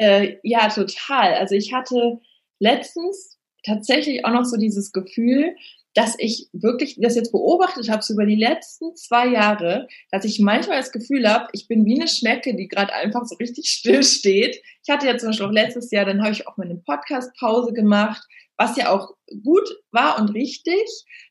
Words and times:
Äh, 0.00 0.38
ja, 0.42 0.68
total. 0.68 1.34
Also 1.34 1.54
ich 1.54 1.74
hatte 1.74 2.20
letztens 2.58 3.38
tatsächlich 3.66 4.24
auch 4.24 4.30
noch 4.30 4.46
so 4.46 4.56
dieses 4.56 4.92
Gefühl, 4.92 5.54
dass 5.92 6.14
ich 6.18 6.48
wirklich 6.54 6.96
das 6.98 7.16
jetzt 7.16 7.32
beobachtet 7.32 7.90
habe, 7.90 8.02
so 8.02 8.14
über 8.14 8.24
die 8.24 8.36
letzten 8.36 8.96
zwei 8.96 9.26
Jahre, 9.26 9.88
dass 10.10 10.24
ich 10.24 10.40
manchmal 10.40 10.78
das 10.78 10.92
Gefühl 10.92 11.28
habe, 11.28 11.48
ich 11.52 11.68
bin 11.68 11.84
wie 11.84 12.00
eine 12.00 12.08
Schnecke, 12.08 12.56
die 12.56 12.68
gerade 12.68 12.94
einfach 12.94 13.26
so 13.26 13.34
richtig 13.36 13.68
still 13.68 14.02
steht. 14.02 14.62
Ich 14.82 14.88
hatte 14.88 15.06
ja 15.06 15.18
zum 15.18 15.30
Beispiel 15.30 15.46
auch 15.46 15.52
letztes 15.52 15.90
Jahr, 15.90 16.06
dann 16.06 16.22
habe 16.22 16.32
ich 16.32 16.48
auch 16.48 16.56
mal 16.56 16.64
eine 16.64 16.76
Podcast-Pause 16.76 17.74
gemacht, 17.74 18.22
was 18.56 18.76
ja 18.76 18.90
auch 18.90 19.10
gut 19.42 19.68
war 19.90 20.18
und 20.18 20.30
richtig. 20.30 20.80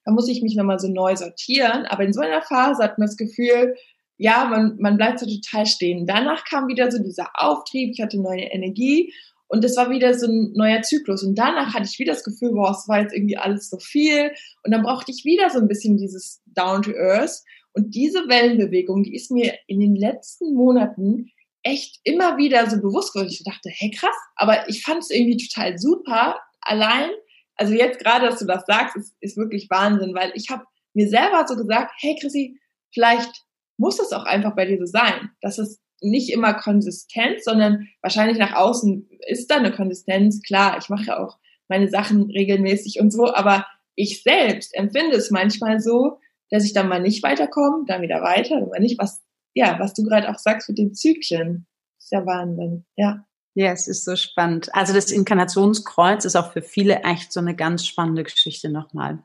Da 0.06 0.12
muss 0.12 0.28
ich 0.28 0.44
mich 0.44 0.56
nochmal 0.56 0.80
so 0.80 0.90
neu 0.90 1.16
sortieren. 1.16 1.88
Aber 1.88 2.04
in 2.04 2.14
so 2.14 2.22
einer 2.22 2.44
Phase 2.44 2.84
hat 2.84 3.00
man 3.00 3.08
das 3.08 3.18
Gefühl, 3.18 3.76
ja, 4.20 4.46
man, 4.46 4.76
man 4.80 4.98
bleibt 4.98 5.20
so 5.20 5.26
total 5.26 5.66
stehen. 5.66 6.06
Danach 6.06 6.44
kam 6.44 6.68
wieder 6.68 6.92
so 6.92 7.02
dieser 7.02 7.30
Auftrieb, 7.36 7.92
ich 7.94 8.02
hatte 8.02 8.22
neue 8.22 8.44
Energie 8.44 9.14
und 9.48 9.64
es 9.64 9.78
war 9.78 9.90
wieder 9.90 10.14
so 10.14 10.28
ein 10.28 10.52
neuer 10.54 10.82
Zyklus. 10.82 11.24
Und 11.24 11.36
danach 11.40 11.74
hatte 11.74 11.88
ich 11.90 11.98
wieder 11.98 12.14
das 12.14 12.26
Gefühl, 12.26 12.52
boah, 12.52 12.72
es 12.72 12.88
war 12.90 13.00
jetzt 13.00 13.16
irgendwie 13.16 13.38
alles 13.38 13.70
so 13.70 13.78
viel. 13.80 14.32
Und 14.64 14.72
dann 14.72 14.84
brauchte 14.84 15.12
ich 15.12 15.24
wieder 15.24 15.50
so 15.50 15.60
ein 15.60 15.70
bisschen 15.70 15.98
dieses 15.98 16.42
Down 16.48 16.82
to 16.82 16.92
Earth. 16.92 17.42
Und 17.74 17.96
diese 17.96 18.28
Wellenbewegung, 18.28 19.04
die 19.04 19.16
ist 19.16 19.32
mir 19.32 19.54
in 19.68 19.80
den 19.80 19.96
letzten 19.96 20.54
Monaten 20.54 21.32
echt 21.64 22.02
immer 22.04 22.38
wieder 22.38 22.70
so 22.70 22.76
bewusst 22.82 23.14
geworden. 23.14 23.32
Ich 23.32 23.44
dachte, 23.46 23.70
hey 23.72 23.90
krass, 23.90 24.16
aber 24.36 24.68
ich 24.68 24.84
fand 24.84 25.00
es 25.00 25.12
irgendwie 25.12 25.48
total 25.48 25.78
super. 25.78 26.38
Allein, 26.60 27.10
also 27.56 27.74
jetzt 27.74 28.00
gerade, 28.00 28.26
dass 28.26 28.40
du 28.40 28.46
das 28.46 28.66
sagst, 28.68 28.98
ist, 28.98 29.16
ist 29.22 29.38
wirklich 29.38 29.70
Wahnsinn, 29.70 30.14
weil 30.14 30.34
ich 30.36 30.50
habe 30.50 30.66
mir 30.94 31.08
selber 31.08 31.46
so 31.48 31.56
gesagt, 31.56 31.94
hey 32.00 32.18
Chrissy, 32.20 32.60
vielleicht 32.94 33.46
muss 33.80 34.00
es 34.00 34.12
auch 34.12 34.26
einfach 34.26 34.56
bei 34.56 34.66
dir 34.66 34.78
so 34.78 34.86
sein, 34.86 35.32
dass 35.42 35.58
es 35.58 35.80
nicht 36.02 36.32
immer 36.32 36.54
konsistent, 36.54 37.44
sondern 37.44 37.88
wahrscheinlich 38.02 38.38
nach 38.38 38.54
außen 38.54 39.10
ist 39.28 39.50
da 39.50 39.58
eine 39.58 39.72
Konsistenz. 39.72 40.42
Klar, 40.42 40.78
ich 40.80 40.90
mache 40.90 41.06
ja 41.06 41.20
auch 41.20 41.40
meine 41.68 41.90
Sachen 41.90 42.30
regelmäßig 42.30 43.00
und 43.00 43.12
so, 43.12 43.34
aber 43.34 43.66
ich 43.96 44.24
selbst 44.24 44.76
empfinde 44.76 45.16
es 45.16 45.32
manchmal 45.32 45.80
so, 45.80 46.20
dass 46.50 46.64
ich 46.64 46.74
dann 46.74 46.88
mal 46.88 47.02
nicht 47.02 47.22
weiterkomme, 47.22 47.86
dann 47.86 48.02
wieder 48.02 48.22
weiter, 48.22 48.60
dann 48.60 48.70
mal 48.70 48.80
nicht, 48.80 49.00
was, 49.00 49.22
ja, 49.54 49.78
was 49.80 49.94
du 49.94 50.04
gerade 50.04 50.30
auch 50.30 50.40
sagst 50.40 50.70
mit 50.70 50.78
den 50.78 50.94
Zyklen. 50.94 51.68
Das 51.98 52.06
ist 52.06 52.12
ja 52.12 52.26
Wahnsinn, 52.26 52.86
ja. 52.96 53.26
Ja, 53.56 53.72
es 53.72 53.88
ist 53.88 54.06
so 54.06 54.16
spannend. 54.16 54.74
Also 54.74 54.94
das 54.94 55.12
Inkarnationskreuz 55.12 56.24
ist 56.24 56.36
auch 56.36 56.54
für 56.54 56.62
viele 56.62 57.02
echt 57.02 57.34
so 57.34 57.40
eine 57.40 57.56
ganz 57.56 57.86
spannende 57.86 58.24
Geschichte 58.24 58.70
nochmal. 58.70 59.20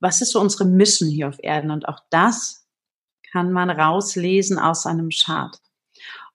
Was 0.00 0.20
ist 0.20 0.32
so 0.32 0.40
unsere 0.40 0.64
Mission 0.64 1.08
hier 1.08 1.28
auf 1.28 1.42
Erden? 1.42 1.70
Und 1.70 1.88
auch 1.88 2.00
das 2.10 2.67
kann 3.32 3.52
man 3.52 3.70
rauslesen 3.70 4.58
aus 4.58 4.86
einem 4.86 5.10
Chart. 5.10 5.56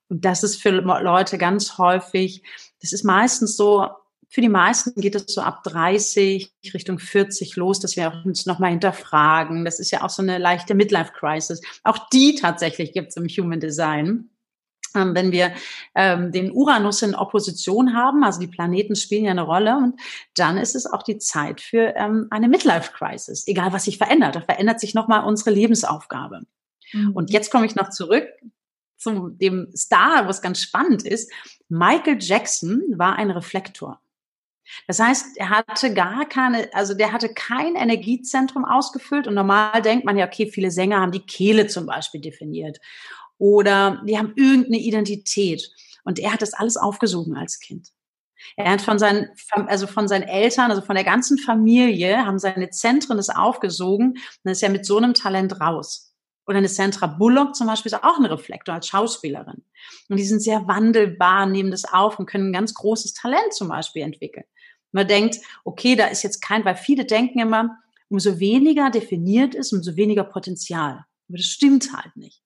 Und 0.10 0.26
das 0.26 0.44
ist 0.44 0.62
für 0.62 0.72
Leute 0.72 1.38
ganz 1.38 1.78
häufig, 1.78 2.44
das 2.82 2.94
ist 2.94 3.04
meistens 3.04 3.58
so, 3.58 3.88
für 4.30 4.42
die 4.42 4.50
meisten 4.50 5.00
geht 5.00 5.14
es 5.14 5.26
so 5.28 5.42
ab 5.42 5.64
30 5.64 6.52
Richtung 6.74 6.98
40 6.98 7.56
los, 7.56 7.80
dass 7.80 7.96
wir 7.96 8.24
uns 8.26 8.48
nochmal 8.48 8.72
hinterfragen. 8.72 9.64
Das 9.64 9.80
ist 9.80 9.92
ja 9.92 10.02
auch 10.02 10.10
so 10.10 10.24
eine 10.24 10.40
leichte 10.40 10.74
Midlife-Crisis. 10.74 11.62
Auch 11.84 12.10
die 12.10 12.34
tatsächlich 12.34 12.94
gibt 12.94 13.10
es 13.10 13.16
im 13.16 13.28
Human 13.28 13.60
Design. 13.60 14.32
Ähm, 14.96 15.16
wenn 15.16 15.32
wir 15.32 15.54
ähm, 15.96 16.32
den 16.32 16.52
Uranus 16.52 17.02
in 17.02 17.16
Opposition 17.16 17.96
haben, 17.96 18.24
also 18.24 18.40
die 18.40 18.48
Planeten 18.48 18.96
spielen 18.96 19.26
ja 19.26 19.32
eine 19.32 19.44
Rolle, 19.44 19.78
und 19.78 20.00
dann 20.36 20.58
ist 20.58 20.76
es 20.76 20.86
auch 20.86 21.04
die 21.04 21.18
Zeit 21.18 21.62
für 21.62 21.96
ähm, 21.96 22.28
eine 22.30 22.48
Midlife-Crisis. 22.48 23.48
Egal, 23.48 23.74
was 23.74 23.86
sich 23.86 23.98
verändert, 23.98 24.36
da 24.36 24.42
verändert 24.42 24.80
sich 24.80 24.94
nochmal 24.94 25.26
unsere 25.26 25.52
Lebensaufgabe. 25.52 26.42
Mhm. 26.92 27.12
Und 27.12 27.32
jetzt 27.32 27.52
komme 27.52 27.66
ich 27.66 27.76
noch 27.76 27.90
zurück 27.90 28.28
zu 28.98 29.30
dem 29.30 29.72
Star, 29.76 30.28
was 30.28 30.42
ganz 30.42 30.62
spannend 30.62 31.04
ist. 31.04 31.32
Michael 31.70 32.18
Jackson 32.20 32.82
war 32.96 33.18
ein 33.18 33.32
Reflektor. 33.32 34.00
Das 34.88 35.00
heißt, 35.00 35.38
er 35.38 35.50
hatte 35.50 35.94
gar 35.94 36.26
keine, 36.28 36.74
also 36.74 36.94
der 36.94 37.12
hatte 37.12 37.30
kein 37.30 37.76
Energiezentrum 37.76 38.66
ausgefüllt 38.66 39.28
und 39.28 39.34
normal 39.34 39.82
denkt 39.82 40.06
man 40.06 40.18
ja, 40.18 40.26
okay, 40.26 40.50
viele 40.50 40.72
Sänger 40.72 41.02
haben 41.02 41.12
die 41.12 41.26
Kehle 41.26 41.68
zum 41.68 41.86
Beispiel 41.86 42.22
definiert 42.22 42.80
oder 43.38 44.02
die 44.08 44.18
haben 44.18 44.34
irgendeine 44.36 44.78
Identität 44.78 45.70
und 46.06 46.18
er 46.18 46.34
hat 46.34 46.42
das 46.42 46.54
alles 46.54 46.78
aufgesogen 46.78 47.36
als 47.36 47.60
Kind. 47.60 47.90
Er 48.56 48.72
hat 48.72 48.82
von 48.82 49.00
seinen, 49.00 49.30
also 49.52 49.88
von 49.88 50.08
seinen 50.08 50.24
Eltern, 50.24 50.70
also 50.70 50.82
von 50.82 50.96
der 50.96 51.06
ganzen 51.06 51.38
Familie, 51.38 52.26
haben 52.26 52.40
seine 52.40 52.70
Zentren 52.70 53.18
das 53.18 53.30
aufgesogen 53.30 54.18
und 54.44 54.52
ist 54.52 54.62
ja 54.62 54.70
mit 54.70 54.86
so 54.86 54.98
einem 54.98 55.14
Talent 55.14 55.60
raus. 55.62 56.13
Oder 56.46 56.58
eine 56.58 56.68
Sandra 56.68 57.08
Bullock 57.08 57.56
zum 57.56 57.68
Beispiel 57.68 57.92
ist 57.92 58.04
auch 58.04 58.18
ein 58.18 58.26
Reflektor 58.26 58.76
als 58.76 58.88
Schauspielerin. 58.88 59.64
Und 60.10 60.18
die 60.18 60.26
sind 60.26 60.42
sehr 60.42 60.68
wandelbar, 60.68 61.46
nehmen 61.46 61.72
das 61.72 61.86
auf 61.86 62.20
und 62.20 62.26
können 62.26 62.50
ein 62.50 62.54
ganz 62.54 62.74
großes 62.74 63.14
Talent 63.14 63.54
zum 63.54 63.70
Beispiel 63.70 64.02
entwickeln. 64.02 64.46
Man 64.92 65.08
denkt, 65.08 65.38
okay, 65.64 65.96
da 65.96 66.08
ist 66.08 66.24
jetzt 66.24 66.42
kein, 66.42 66.66
weil 66.66 66.76
viele 66.76 67.06
denken 67.06 67.40
immer, 67.40 67.78
umso 68.10 68.40
weniger 68.40 68.90
definiert 68.92 69.56
ist, 69.56 69.74
umso 69.74 69.96
weniger 69.96 70.24
Potenzial. 70.24 71.06
Aber 71.30 71.38
das 71.38 71.48
stimmt 71.48 71.94
halt 71.94 72.16
nicht. 72.16 72.42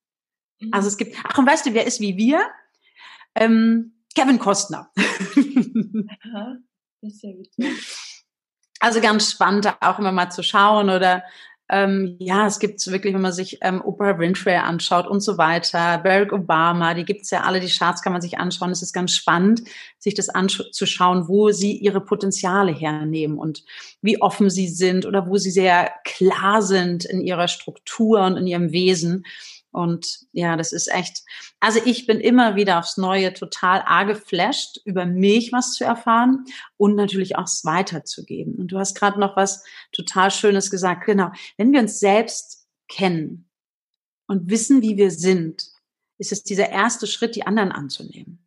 Mhm. 0.60 0.70
Also 0.72 0.88
es 0.88 0.96
gibt, 0.96 1.16
ach, 1.24 1.36
und 1.36 1.46
weißt 1.46 1.66
du, 1.66 1.74
wer 1.74 1.86
ist 1.86 2.00
wie 2.00 2.16
wir? 2.16 2.42
Ähm, 3.34 4.02
Kevin 4.14 4.38
Costner. 4.38 4.90
Aha, 4.96 6.56
das 7.02 7.14
ist 7.14 7.22
ja 7.22 7.30
witzig. 7.30 8.14
Also 8.80 9.00
ganz 9.00 9.30
spannend, 9.30 9.66
auch 9.80 9.98
immer 9.98 10.12
mal 10.12 10.30
zu 10.30 10.42
schauen 10.42 10.88
oder 10.88 11.24
ähm, 11.70 12.16
ja, 12.18 12.46
es 12.46 12.58
gibt 12.58 12.86
wirklich, 12.86 13.12
wenn 13.12 13.20
man 13.20 13.32
sich 13.32 13.58
ähm, 13.60 13.82
Oprah 13.84 14.18
Winfrey 14.18 14.56
anschaut 14.56 15.06
und 15.06 15.20
so 15.20 15.36
weiter, 15.36 15.98
Barack 15.98 16.32
Obama, 16.32 16.94
die 16.94 17.04
gibt's 17.04 17.30
ja 17.30 17.42
alle, 17.42 17.60
die 17.60 17.68
Charts 17.68 18.02
kann 18.02 18.12
man 18.12 18.22
sich 18.22 18.38
anschauen. 18.38 18.70
Es 18.70 18.80
ist 18.80 18.94
ganz 18.94 19.12
spannend, 19.12 19.62
sich 19.98 20.14
das 20.14 20.30
anzuschauen, 20.30 21.28
wo 21.28 21.50
sie 21.50 21.76
ihre 21.76 22.00
Potenziale 22.00 22.72
hernehmen 22.72 23.38
und 23.38 23.64
wie 24.00 24.22
offen 24.22 24.48
sie 24.48 24.68
sind 24.68 25.04
oder 25.04 25.26
wo 25.26 25.36
sie 25.36 25.50
sehr 25.50 25.92
klar 26.04 26.62
sind 26.62 27.04
in 27.04 27.20
ihrer 27.20 27.48
Struktur 27.48 28.24
und 28.24 28.38
in 28.38 28.46
ihrem 28.46 28.72
Wesen. 28.72 29.24
Und 29.70 30.26
ja, 30.32 30.56
das 30.56 30.72
ist 30.72 30.90
echt, 30.90 31.22
also 31.60 31.80
ich 31.84 32.06
bin 32.06 32.20
immer 32.20 32.56
wieder 32.56 32.78
aufs 32.78 32.96
Neue 32.96 33.34
total 33.34 33.82
arg 33.84 34.08
geflasht, 34.08 34.80
über 34.84 35.04
mich 35.04 35.52
was 35.52 35.74
zu 35.74 35.84
erfahren 35.84 36.44
und 36.76 36.94
natürlich 36.94 37.36
auch 37.36 37.44
es 37.44 37.64
weiterzugeben. 37.64 38.54
Und 38.54 38.68
du 38.68 38.78
hast 38.78 38.94
gerade 38.94 39.20
noch 39.20 39.36
was 39.36 39.64
total 39.92 40.30
Schönes 40.30 40.70
gesagt. 40.70 41.04
Genau, 41.06 41.30
wenn 41.58 41.72
wir 41.72 41.80
uns 41.80 42.00
selbst 42.00 42.66
kennen 42.88 43.48
und 44.26 44.48
wissen, 44.48 44.82
wie 44.82 44.96
wir 44.96 45.10
sind, 45.10 45.68
ist 46.16 46.32
es 46.32 46.42
dieser 46.42 46.70
erste 46.70 47.06
Schritt, 47.06 47.36
die 47.36 47.46
anderen 47.46 47.70
anzunehmen. 47.70 48.44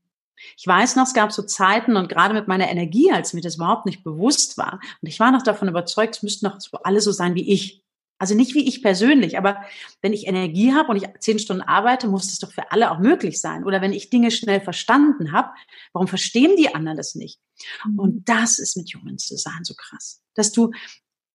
Ich 0.57 0.65
weiß 0.65 0.95
noch, 0.95 1.05
es 1.05 1.13
gab 1.13 1.31
so 1.31 1.43
Zeiten 1.43 1.95
und 1.95 2.09
gerade 2.09 2.33
mit 2.33 2.47
meiner 2.47 2.69
Energie, 2.69 3.11
als 3.11 3.33
mir 3.33 3.41
das 3.41 3.55
überhaupt 3.55 3.85
nicht 3.85 4.03
bewusst 4.03 4.57
war, 4.57 4.79
und 5.01 5.07
ich 5.07 5.19
war 5.19 5.31
noch 5.31 5.43
davon 5.43 5.67
überzeugt, 5.67 6.15
es 6.15 6.23
müssten 6.23 6.47
noch 6.47 6.57
alle 6.83 7.01
so 7.01 7.11
sein 7.11 7.35
wie 7.35 7.49
ich. 7.51 7.83
Also 8.21 8.35
nicht 8.35 8.53
wie 8.53 8.67
ich 8.67 8.83
persönlich, 8.83 9.35
aber 9.35 9.65
wenn 10.03 10.13
ich 10.13 10.27
Energie 10.27 10.73
habe 10.73 10.91
und 10.91 10.97
ich 10.97 11.09
zehn 11.21 11.39
Stunden 11.39 11.63
arbeite, 11.63 12.07
muss 12.07 12.27
das 12.27 12.37
doch 12.37 12.51
für 12.51 12.71
alle 12.71 12.91
auch 12.91 12.99
möglich 12.99 13.41
sein. 13.41 13.63
Oder 13.63 13.81
wenn 13.81 13.93
ich 13.93 14.11
Dinge 14.11 14.29
schnell 14.29 14.61
verstanden 14.61 15.31
habe, 15.31 15.49
warum 15.91 16.07
verstehen 16.07 16.55
die 16.55 16.75
anderen 16.75 16.97
das 16.97 17.15
nicht? 17.15 17.39
Mhm. 17.83 17.99
Und 17.99 18.29
das 18.29 18.59
ist 18.59 18.77
mit 18.77 18.93
Humans 18.93 19.27
Design 19.27 19.63
so 19.63 19.73
krass, 19.73 20.21
dass 20.35 20.51
du 20.51 20.69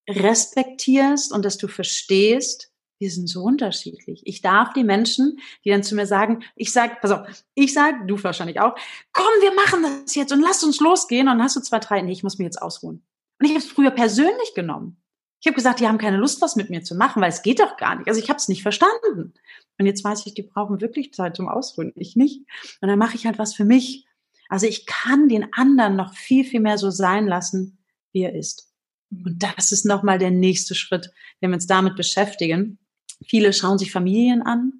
respektierst 0.09 1.33
und 1.33 1.45
dass 1.45 1.59
du 1.59 1.67
verstehst, 1.67 2.71
wir 3.01 3.11
sind 3.11 3.27
so 3.27 3.43
unterschiedlich. 3.43 4.23
Ich 4.25 4.41
darf 4.41 4.73
die 4.73 4.85
Menschen, 4.85 5.41
die 5.65 5.71
dann 5.71 5.83
zu 5.83 5.97
mir 5.97 6.07
sagen, 6.07 6.45
ich 6.55 6.73
sag, 6.73 7.01
pass 7.01 7.11
auf, 7.11 7.27
ich 7.57 7.75
sag, 7.75 8.07
du 8.07 8.23
wahrscheinlich 8.23 8.61
auch, 8.61 8.77
komm, 9.13 9.27
wir 9.41 9.55
machen 9.57 9.83
das 9.83 10.15
jetzt 10.15 10.33
und 10.33 10.41
lass 10.41 10.63
uns 10.63 10.79
losgehen. 10.79 11.27
Und 11.27 11.39
dann 11.39 11.43
hast 11.43 11.57
du 11.57 11.61
zwei, 11.61 11.81
drei, 11.81 12.01
nee, 12.03 12.13
ich 12.13 12.23
muss 12.23 12.39
mir 12.39 12.45
jetzt 12.45 12.63
ausruhen. 12.63 13.05
Und 13.41 13.45
ich 13.45 13.51
habe 13.51 13.59
es 13.59 13.67
früher 13.67 13.91
persönlich 13.91 14.55
genommen. 14.55 15.03
Ich 15.47 15.49
habe 15.49 15.55
gesagt, 15.55 15.79
die 15.79 15.87
haben 15.87 15.99
keine 15.99 16.17
Lust, 16.17 16.43
was 16.43 16.57
mit 16.57 16.71
mir 16.71 16.83
zu 16.83 16.97
machen, 16.97 17.23
weil 17.23 17.29
es 17.29 17.43
geht 17.43 17.61
doch 17.61 17.77
gar 17.77 17.95
nicht. 17.95 18.09
Also 18.09 18.19
ich 18.21 18.29
habe 18.29 18.39
es 18.39 18.49
nicht 18.49 18.63
verstanden. 18.63 19.33
Und 19.79 19.87
jetzt 19.87 20.03
weiß 20.03 20.27
ich, 20.27 20.35
die 20.35 20.43
brauchen 20.43 20.81
wirklich 20.81 21.15
Zeit 21.15 21.37
zum 21.37 21.47
Ausruhen, 21.47 21.93
ich 21.95 22.17
nicht. 22.17 22.41
Und 22.81 22.89
dann 22.89 22.99
mache 22.99 23.15
ich 23.15 23.27
halt 23.27 23.39
was 23.39 23.55
für 23.55 23.65
mich. 23.65 24.09
Also 24.49 24.67
ich 24.67 24.87
kann 24.87 25.29
den 25.29 25.53
anderen 25.53 25.95
noch 25.95 26.15
viel, 26.15 26.43
viel 26.43 26.59
mehr 26.59 26.79
so 26.79 26.91
sein 26.91 27.29
lassen, 27.29 27.79
wie 28.11 28.23
er 28.23 28.35
ist. 28.35 28.73
Und 29.13 29.41
das 29.41 29.71
ist 29.71 29.87
nochmal 29.87 30.19
der 30.19 30.33
nächste 30.33 30.75
Schritt, 30.75 31.13
wenn 31.39 31.51
wir 31.51 31.55
uns 31.55 31.69
damit 31.69 31.95
beschäftigen. 31.95 32.81
Viele 33.25 33.53
schauen 33.53 33.79
sich 33.79 33.93
Familien 33.93 34.43
an, 34.43 34.73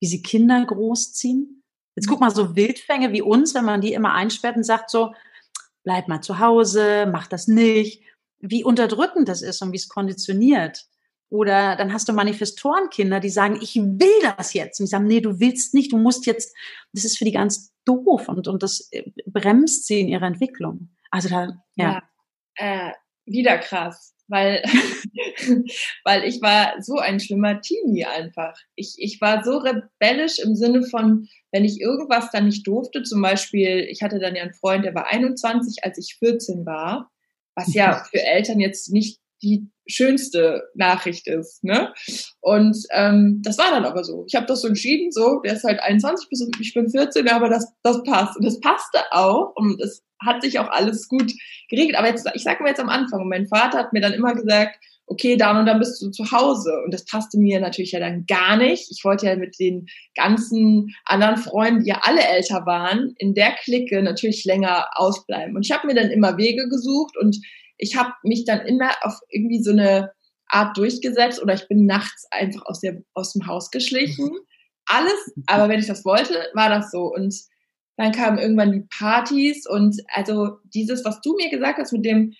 wie 0.00 0.06
sie 0.06 0.22
Kinder 0.22 0.64
großziehen. 0.64 1.62
Jetzt 1.96 2.08
guck 2.08 2.20
mal, 2.20 2.30
so 2.30 2.56
Wildfänge 2.56 3.12
wie 3.12 3.20
uns, 3.20 3.52
wenn 3.52 3.66
man 3.66 3.82
die 3.82 3.92
immer 3.92 4.14
einsperrt 4.14 4.56
und 4.56 4.64
sagt 4.64 4.88
so, 4.88 5.12
bleib 5.84 6.08
mal 6.08 6.22
zu 6.22 6.38
Hause, 6.38 7.06
mach 7.12 7.26
das 7.26 7.46
nicht 7.46 8.08
wie 8.40 8.64
unterdrückend 8.64 9.28
das 9.28 9.42
ist 9.42 9.62
und 9.62 9.72
wie 9.72 9.76
es 9.76 9.88
konditioniert. 9.88 10.86
Oder 11.30 11.76
dann 11.76 11.92
hast 11.92 12.08
du 12.08 12.12
Manifestorenkinder, 12.12 13.20
die 13.20 13.28
sagen, 13.28 13.58
ich 13.60 13.76
will 13.76 14.34
das 14.36 14.54
jetzt. 14.54 14.80
Und 14.80 14.86
die 14.86 14.90
sagen, 14.90 15.06
nee, 15.06 15.20
du 15.20 15.40
willst 15.40 15.74
nicht, 15.74 15.92
du 15.92 15.98
musst 15.98 16.26
jetzt, 16.26 16.56
das 16.92 17.04
ist 17.04 17.18
für 17.18 17.24
die 17.24 17.32
ganz 17.32 17.72
doof 17.84 18.28
und, 18.28 18.48
und 18.48 18.62
das 18.62 18.88
äh, 18.92 19.02
bremst 19.26 19.86
sie 19.86 20.00
in 20.00 20.08
ihrer 20.08 20.26
Entwicklung. 20.26 20.90
Also 21.10 21.28
da, 21.28 21.62
ja. 21.76 22.02
ja 22.56 22.88
äh, 22.88 22.92
wieder 23.26 23.58
krass. 23.58 24.14
weil, 24.28 24.62
weil 26.04 26.24
ich 26.24 26.40
war 26.40 26.80
so 26.80 26.96
ein 26.98 27.18
schlimmer 27.18 27.60
Teenie 27.60 28.04
einfach. 28.04 28.56
Ich, 28.74 28.94
ich 28.98 29.20
war 29.20 29.42
so 29.42 29.58
rebellisch 29.58 30.38
im 30.38 30.54
Sinne 30.54 30.82
von, 30.84 31.28
wenn 31.50 31.64
ich 31.64 31.80
irgendwas 31.80 32.30
dann 32.30 32.46
nicht 32.46 32.66
durfte, 32.66 33.02
zum 33.02 33.22
Beispiel, 33.22 33.86
ich 33.90 34.02
hatte 34.02 34.18
dann 34.18 34.36
ja 34.36 34.42
einen 34.42 34.54
Freund, 34.54 34.84
der 34.84 34.94
war 34.94 35.06
21, 35.06 35.82
als 35.82 35.98
ich 35.98 36.16
14 36.18 36.64
war, 36.66 37.10
was 37.58 37.74
ja 37.74 38.04
für 38.10 38.22
Eltern 38.22 38.60
jetzt 38.60 38.92
nicht 38.92 39.18
die 39.42 39.68
schönste 39.86 40.64
Nachricht 40.74 41.26
ist. 41.26 41.64
Ne? 41.64 41.92
Und 42.40 42.76
ähm, 42.90 43.40
das 43.42 43.58
war 43.58 43.70
dann 43.70 43.84
aber 43.84 44.04
so. 44.04 44.24
Ich 44.26 44.34
habe 44.34 44.46
das 44.46 44.62
so 44.62 44.68
entschieden, 44.68 45.10
so, 45.12 45.40
der 45.40 45.54
ist 45.54 45.64
halt 45.64 45.80
21, 45.80 46.48
ich 46.60 46.74
bin 46.74 46.90
14, 46.90 47.28
aber 47.28 47.48
das, 47.48 47.72
das 47.82 48.02
passt. 48.02 48.36
Und 48.36 48.44
das 48.44 48.60
passte 48.60 49.00
auch 49.12 49.54
und 49.56 49.80
es 49.80 50.02
hat 50.20 50.42
sich 50.42 50.58
auch 50.58 50.68
alles 50.68 51.08
gut 51.08 51.32
geregelt. 51.70 51.96
Aber 51.96 52.08
jetzt, 52.08 52.28
ich 52.34 52.42
sage 52.42 52.62
mal 52.62 52.70
jetzt 52.70 52.80
am 52.80 52.88
Anfang, 52.88 53.28
mein 53.28 53.46
Vater 53.46 53.78
hat 53.78 53.92
mir 53.92 54.00
dann 54.00 54.12
immer 54.12 54.34
gesagt, 54.34 54.76
okay, 55.08 55.36
dann 55.36 55.56
und 55.56 55.66
dann 55.66 55.78
bist 55.78 56.00
du 56.00 56.10
zu 56.10 56.30
Hause. 56.30 56.80
Und 56.84 56.92
das 56.92 57.04
passte 57.04 57.38
mir 57.38 57.60
natürlich 57.60 57.92
ja 57.92 58.00
dann 58.00 58.26
gar 58.26 58.56
nicht. 58.56 58.90
Ich 58.90 59.04
wollte 59.04 59.26
ja 59.26 59.36
mit 59.36 59.58
den 59.58 59.86
ganzen 60.14 60.94
anderen 61.04 61.38
Freunden, 61.38 61.82
die 61.82 61.90
ja 61.90 62.00
alle 62.02 62.22
älter 62.22 62.66
waren, 62.66 63.14
in 63.18 63.34
der 63.34 63.52
Clique 63.62 64.02
natürlich 64.02 64.44
länger 64.44 64.86
ausbleiben. 64.94 65.56
Und 65.56 65.64
ich 65.64 65.72
habe 65.72 65.86
mir 65.86 65.94
dann 65.94 66.10
immer 66.10 66.36
Wege 66.36 66.68
gesucht 66.68 67.16
und 67.16 67.38
ich 67.78 67.96
habe 67.96 68.12
mich 68.22 68.44
dann 68.44 68.60
immer 68.60 68.90
auf 69.02 69.18
irgendwie 69.30 69.62
so 69.62 69.70
eine 69.70 70.12
Art 70.48 70.76
durchgesetzt 70.76 71.42
oder 71.42 71.54
ich 71.54 71.68
bin 71.68 71.86
nachts 71.86 72.26
einfach 72.30 72.64
aus, 72.66 72.80
der, 72.80 73.02
aus 73.14 73.32
dem 73.32 73.46
Haus 73.46 73.70
geschlichen. 73.70 74.30
Alles, 74.86 75.32
aber 75.46 75.68
wenn 75.68 75.80
ich 75.80 75.86
das 75.86 76.04
wollte, 76.04 76.34
war 76.54 76.68
das 76.70 76.90
so. 76.90 77.12
Und 77.12 77.34
dann 77.96 78.12
kamen 78.12 78.38
irgendwann 78.38 78.72
die 78.72 78.86
Partys 78.96 79.66
und 79.68 79.96
also 80.12 80.58
dieses, 80.72 81.04
was 81.04 81.20
du 81.20 81.34
mir 81.36 81.50
gesagt 81.50 81.78
hast 81.78 81.92
mit 81.92 82.04
dem 82.04 82.32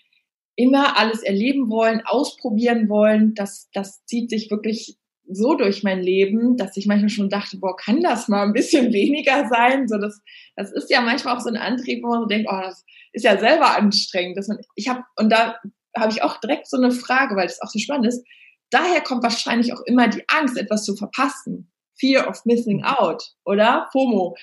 immer 0.59 0.99
alles 0.99 1.23
erleben 1.23 1.69
wollen, 1.69 2.01
ausprobieren 2.03 2.89
wollen, 2.89 3.33
das, 3.33 3.69
das 3.73 4.03
zieht 4.03 4.29
sich 4.29 4.51
wirklich 4.51 4.97
so 5.31 5.55
durch 5.55 5.83
mein 5.83 6.01
Leben, 6.01 6.57
dass 6.57 6.75
ich 6.75 6.85
manchmal 6.85 7.09
schon 7.09 7.29
dachte, 7.29 7.57
boah, 7.57 7.77
kann 7.77 8.01
das 8.01 8.27
mal 8.27 8.43
ein 8.43 8.51
bisschen 8.51 8.91
weniger 8.93 9.47
sein? 9.47 9.87
So, 9.87 9.97
das, 9.97 10.21
das 10.57 10.73
ist 10.73 10.89
ja 10.89 10.99
manchmal 10.99 11.37
auch 11.37 11.39
so 11.39 11.49
ein 11.49 11.55
Antrieb, 11.55 12.03
wo 12.03 12.09
man 12.09 12.21
so 12.21 12.25
denkt, 12.25 12.49
oh, 12.51 12.59
das 12.61 12.83
ist 13.13 13.23
ja 13.23 13.37
selber 13.37 13.77
anstrengend. 13.77 14.37
Dass 14.37 14.49
man, 14.49 14.57
ich 14.75 14.89
habe, 14.89 15.03
und 15.15 15.31
da 15.31 15.55
habe 15.95 16.11
ich 16.11 16.23
auch 16.23 16.41
direkt 16.41 16.67
so 16.67 16.75
eine 16.75 16.91
Frage, 16.91 17.37
weil 17.37 17.47
das 17.47 17.61
auch 17.61 17.69
so 17.69 17.79
spannend 17.79 18.07
ist. 18.07 18.25
Daher 18.69 18.99
kommt 18.99 19.23
wahrscheinlich 19.23 19.71
auch 19.71 19.81
immer 19.85 20.09
die 20.09 20.25
Angst, 20.27 20.57
etwas 20.57 20.83
zu 20.83 20.93
verpassen. 20.97 21.71
Fear 21.97 22.27
of 22.27 22.43
missing 22.43 22.83
out, 22.83 23.23
oder? 23.45 23.87
FOMO. 23.93 24.35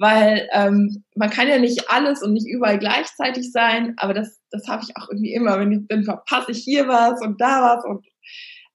Weil 0.00 0.48
ähm, 0.52 1.04
man 1.14 1.28
kann 1.28 1.46
ja 1.46 1.58
nicht 1.58 1.90
alles 1.90 2.22
und 2.22 2.32
nicht 2.32 2.48
überall 2.48 2.78
gleichzeitig 2.78 3.52
sein, 3.52 3.92
aber 3.98 4.14
das, 4.14 4.40
das 4.50 4.66
habe 4.66 4.82
ich 4.82 4.96
auch 4.96 5.10
irgendwie 5.10 5.34
immer. 5.34 5.60
Wenn 5.60 5.72
ich 5.72 5.86
bin, 5.86 6.04
verpasse 6.04 6.52
ich 6.52 6.64
hier 6.64 6.88
was 6.88 7.20
und 7.20 7.38
da 7.38 7.76
was 7.76 7.84
und 7.84 8.06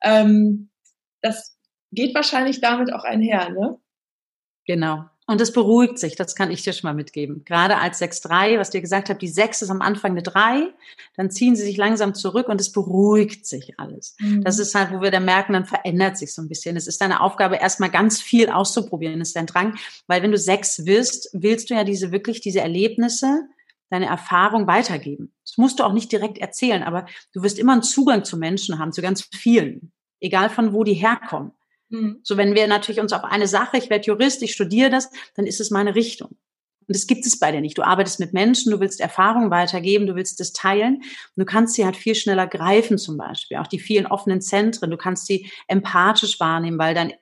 ähm, 0.04 0.70
das 1.22 1.58
geht 1.92 2.14
wahrscheinlich 2.14 2.62
damit 2.62 2.94
auch 2.94 3.04
einher, 3.04 3.50
ne? 3.50 3.76
Genau. 4.68 5.06
Und 5.28 5.42
es 5.42 5.52
beruhigt 5.52 5.98
sich, 5.98 6.16
das 6.16 6.36
kann 6.36 6.52
ich 6.52 6.62
dir 6.62 6.74
schon 6.74 6.88
mal 6.88 6.94
mitgeben. 6.94 7.44
Gerade 7.46 7.78
als 7.78 8.00
6-3, 8.00 8.60
was 8.60 8.70
dir 8.70 8.82
gesagt 8.82 9.10
habe, 9.10 9.18
die 9.18 9.28
6 9.28 9.64
ist 9.64 9.70
am 9.72 9.82
Anfang 9.82 10.12
eine 10.12 10.22
3, 10.22 10.72
dann 11.16 11.32
ziehen 11.32 11.56
sie 11.56 11.64
sich 11.64 11.78
langsam 11.78 12.14
zurück 12.14 12.48
und 12.48 12.62
es 12.62 12.72
beruhigt 12.72 13.48
sich 13.48 13.80
alles. 13.80 14.16
Mhm. 14.20 14.44
Das 14.44 14.60
ist 14.60 14.76
halt, 14.76 14.92
wo 14.92 15.02
wir 15.02 15.10
dann 15.10 15.26
merken, 15.26 15.54
dann 15.54 15.66
verändert 15.66 16.18
sich 16.18 16.34
so 16.34 16.44
ein 16.44 16.48
bisschen. 16.48 16.78
Es 16.78 16.86
ist 16.86 17.02
deine 17.02 17.22
Aufgabe, 17.22 17.56
erstmal 17.56 17.90
ganz 17.90 18.22
viel 18.22 18.50
auszuprobieren, 18.50 19.20
ist 19.20 19.36
dein 19.36 19.48
Drang. 19.48 19.76
Weil 20.06 20.22
wenn 20.22 20.32
du 20.32 20.38
6 20.38 20.86
wirst, 20.86 21.30
willst 21.34 21.72
du 21.72 21.74
ja 21.74 21.84
diese 21.84 22.12
wirklich, 22.12 22.42
diese 22.42 22.62
Erlebnisse, 22.62 23.48
deine 23.90 24.06
Erfahrung 24.08 24.68
weitergeben. 24.68 25.32
Das 25.44 25.58
musst 25.58 25.80
du 25.80 25.84
auch 25.84 25.94
nicht 25.94 26.12
direkt 26.12 26.38
erzählen, 26.38 26.84
aber 26.84 27.06
du 27.34 27.44
wirst 27.44 27.60
immer 27.60 27.74
einen 27.74 27.84
Zugang 27.84 28.26
zu 28.26 28.36
Menschen 28.36 28.80
haben, 28.80 28.92
zu 28.92 29.02
ganz 29.02 29.28
vielen 29.32 29.92
egal 30.26 30.50
von 30.50 30.74
wo 30.74 30.84
die 30.84 30.94
herkommen. 30.94 31.52
Mhm. 31.90 32.20
So, 32.24 32.38
wenn 32.38 32.56
wir 32.56 32.68
natürlich 32.68 33.00
uns 33.00 33.14
auf 33.14 33.24
eine 33.24 33.48
Sache, 33.48 33.78
ich 33.78 33.90
werde 33.90 34.06
Jurist, 34.06 34.42
ich 34.42 34.54
studiere 34.54 34.90
das, 34.90 35.10
dann 35.36 35.46
ist 35.46 35.60
es 35.60 35.72
meine 35.72 35.96
Richtung. 35.96 36.38
Und 36.88 36.96
das 36.96 37.08
gibt 37.08 37.26
es 37.26 37.40
bei 37.40 37.52
dir 37.52 37.62
nicht. 37.62 37.78
Du 37.78 37.84
arbeitest 37.84 38.20
mit 38.20 38.34
Menschen, 38.34 38.72
du 38.72 38.80
willst 38.80 39.00
Erfahrungen 39.00 39.50
weitergeben, 39.50 40.06
du 40.06 40.16
willst 40.16 40.40
das 40.40 40.54
teilen. 40.54 40.98
Und 40.98 41.38
du 41.38 41.46
kannst 41.46 41.74
sie 41.74 41.86
halt 41.86 41.98
viel 41.98 42.14
schneller 42.14 42.46
greifen 42.46 42.98
zum 42.98 43.18
Beispiel. 43.18 43.58
Auch 43.58 43.68
die 43.68 43.80
vielen 43.80 44.06
offenen 44.06 44.42
Zentren. 44.42 44.92
Du 44.92 44.98
kannst 44.98 45.26
sie 45.26 45.50
empathisch 45.68 46.40
wahrnehmen, 46.40 46.78
weil 46.78 46.94
dein, 46.94 47.14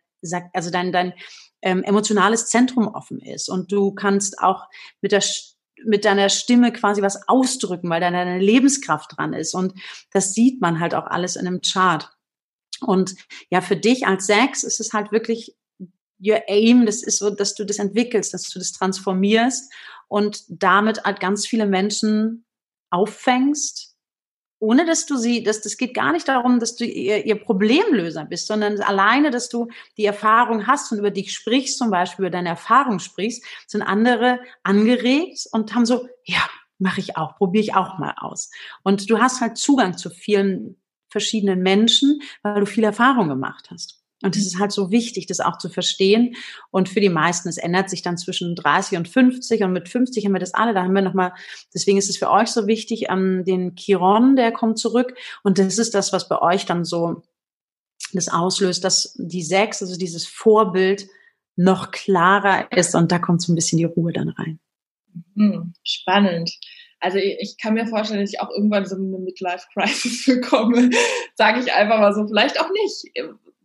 also 0.54 0.70
dein, 0.70 0.92
dein 0.92 1.14
ähm, 1.62 1.82
emotionales 1.84 2.48
Zentrum 2.48 2.90
offen 2.90 3.20
ist. 3.20 3.50
Und 3.50 3.72
du 3.72 3.94
kannst 3.94 4.40
auch 4.40 4.68
mit 5.02 5.14
der 5.14 5.24
mit 5.86 6.06
deiner 6.06 6.30
Stimme 6.30 6.72
quasi 6.72 7.02
was 7.02 7.28
ausdrücken, 7.28 7.90
weil 7.90 8.00
deine 8.00 8.40
Lebenskraft 8.40 9.18
dran 9.18 9.34
ist. 9.34 9.54
Und 9.54 9.74
das 10.12 10.34
sieht 10.34 10.62
man 10.62 10.80
halt 10.80 10.96
auch 10.96 11.08
alles 11.08 11.36
in 11.36 11.46
einem 11.46 11.62
Chart. 11.62 12.10
Und 12.84 13.16
ja, 13.50 13.62
für 13.62 13.78
dich 13.78 14.06
als 14.06 14.26
Sex 14.26 14.64
ist 14.64 14.80
es 14.80 14.94
halt 14.94 15.12
wirklich 15.12 15.56
your 16.24 16.42
aim, 16.48 16.86
das 16.86 17.04
ist 17.04 17.20
so, 17.20 17.30
dass 17.30 17.56
du 17.56 17.66
das 17.66 17.80
entwickelst, 17.80 18.34
dass 18.34 18.50
du 18.50 18.60
das 18.60 18.72
transformierst 18.72 19.72
und 20.08 20.44
damit 20.48 21.04
halt 21.04 21.20
ganz 21.20 21.46
viele 21.46 21.66
Menschen 21.66 22.46
auffängst, 22.90 23.96
ohne 24.60 24.86
dass 24.86 25.06
du 25.06 25.18
sie, 25.18 25.44
dass 25.44 25.60
das 25.60 25.76
geht 25.76 25.94
gar 25.94 26.14
nicht 26.14 26.28
darum, 26.28 26.60
dass 26.60 26.78
du 26.78 26.86
ihr, 26.86 27.26
ihr 27.26 27.36
Problemlöser 27.36 28.24
bist, 28.24 28.48
sondern 28.48 28.80
alleine, 28.80 29.30
dass 29.30 29.50
du 29.50 29.68
die 29.98 30.06
Erfahrung 30.06 30.68
hast 30.68 30.92
und 30.92 31.00
über 31.00 31.12
dich 31.12 31.34
sprichst, 31.34 31.78
zum 31.78 31.92
Beispiel 31.92 32.24
über 32.24 32.30
deine 32.30 32.50
Erfahrung 32.50 33.00
sprichst, 33.00 33.44
sind 33.68 33.82
andere 33.82 34.40
angeregt 34.64 35.48
und 35.52 35.76
haben 35.76 35.86
so, 35.86 36.08
ja, 36.24 36.48
mache 36.78 37.02
ich 37.02 37.18
auch, 37.18 37.36
probiere 37.36 37.64
ich 37.64 37.76
auch 37.76 37.98
mal 37.98 38.14
aus. 38.18 38.52
Und 38.84 39.10
du 39.10 39.20
hast 39.20 39.42
halt 39.42 39.58
Zugang 39.58 39.98
zu 39.98 40.10
vielen 40.10 40.78
verschiedenen 41.14 41.62
Menschen, 41.62 42.22
weil 42.42 42.60
du 42.60 42.66
viel 42.66 42.84
Erfahrung 42.84 43.30
gemacht 43.30 43.70
hast. 43.72 44.04
Und 44.24 44.38
es 44.38 44.46
ist 44.46 44.58
halt 44.58 44.72
so 44.72 44.90
wichtig, 44.90 45.28
das 45.28 45.42
auch 45.42 45.58
zu 45.58 45.70
verstehen. 45.70 46.36
Und 46.72 46.88
für 46.88 47.02
die 47.02 47.10
meisten, 47.10 47.50
es 47.50 47.58
ändert 47.58 47.90
sich 47.90 48.02
dann 48.02 48.18
zwischen 48.18 48.56
30 48.56 48.98
und 48.98 49.08
50. 49.08 49.64
Und 49.64 49.74
mit 49.74 49.90
50 49.90 50.26
haben 50.26 50.32
wir 50.32 50.40
das 50.40 50.54
alle. 50.54 50.74
Da 50.74 50.84
haben 50.84 50.96
wir 50.96 51.02
nochmal, 51.02 51.34
deswegen 51.74 51.98
ist 51.98 52.10
es 52.10 52.18
für 52.18 52.32
euch 52.32 52.48
so 52.48 52.66
wichtig, 52.66 53.08
ähm, 53.10 53.44
den 53.46 53.76
Chiron, 53.76 54.38
der 54.38 54.54
kommt 54.54 54.80
zurück. 54.80 55.14
Und 55.44 55.60
das 55.60 55.78
ist 55.78 55.94
das, 55.94 56.14
was 56.14 56.30
bei 56.30 56.42
euch 56.42 56.66
dann 56.66 56.86
so 56.86 57.24
das 58.14 58.30
auslöst, 58.30 58.84
dass 58.86 59.14
die 59.18 59.44
Sechs, 59.44 59.82
also 59.82 59.98
dieses 59.98 60.26
Vorbild, 60.26 61.06
noch 61.58 61.92
klarer 61.92 62.72
ist. 62.72 62.96
Und 62.96 63.12
da 63.12 63.20
kommt 63.20 63.42
so 63.42 63.52
ein 63.52 63.56
bisschen 63.56 63.78
die 63.78 63.84
Ruhe 63.84 64.14
dann 64.14 64.30
rein. 64.30 64.60
Mhm. 65.36 65.74
Spannend. 65.84 66.50
Also 67.04 67.18
ich 67.18 67.58
kann 67.62 67.74
mir 67.74 67.86
vorstellen, 67.86 68.22
dass 68.22 68.32
ich 68.32 68.40
auch 68.40 68.50
irgendwann 68.50 68.86
so 68.86 68.96
eine 68.96 69.18
Midlife-Crisis 69.18 70.26
bekomme, 70.42 70.90
sage 71.36 71.60
ich 71.60 71.74
einfach 71.74 72.00
mal 72.00 72.14
so. 72.14 72.26
Vielleicht 72.26 72.62
auch 72.62 72.70
nicht. 72.70 73.12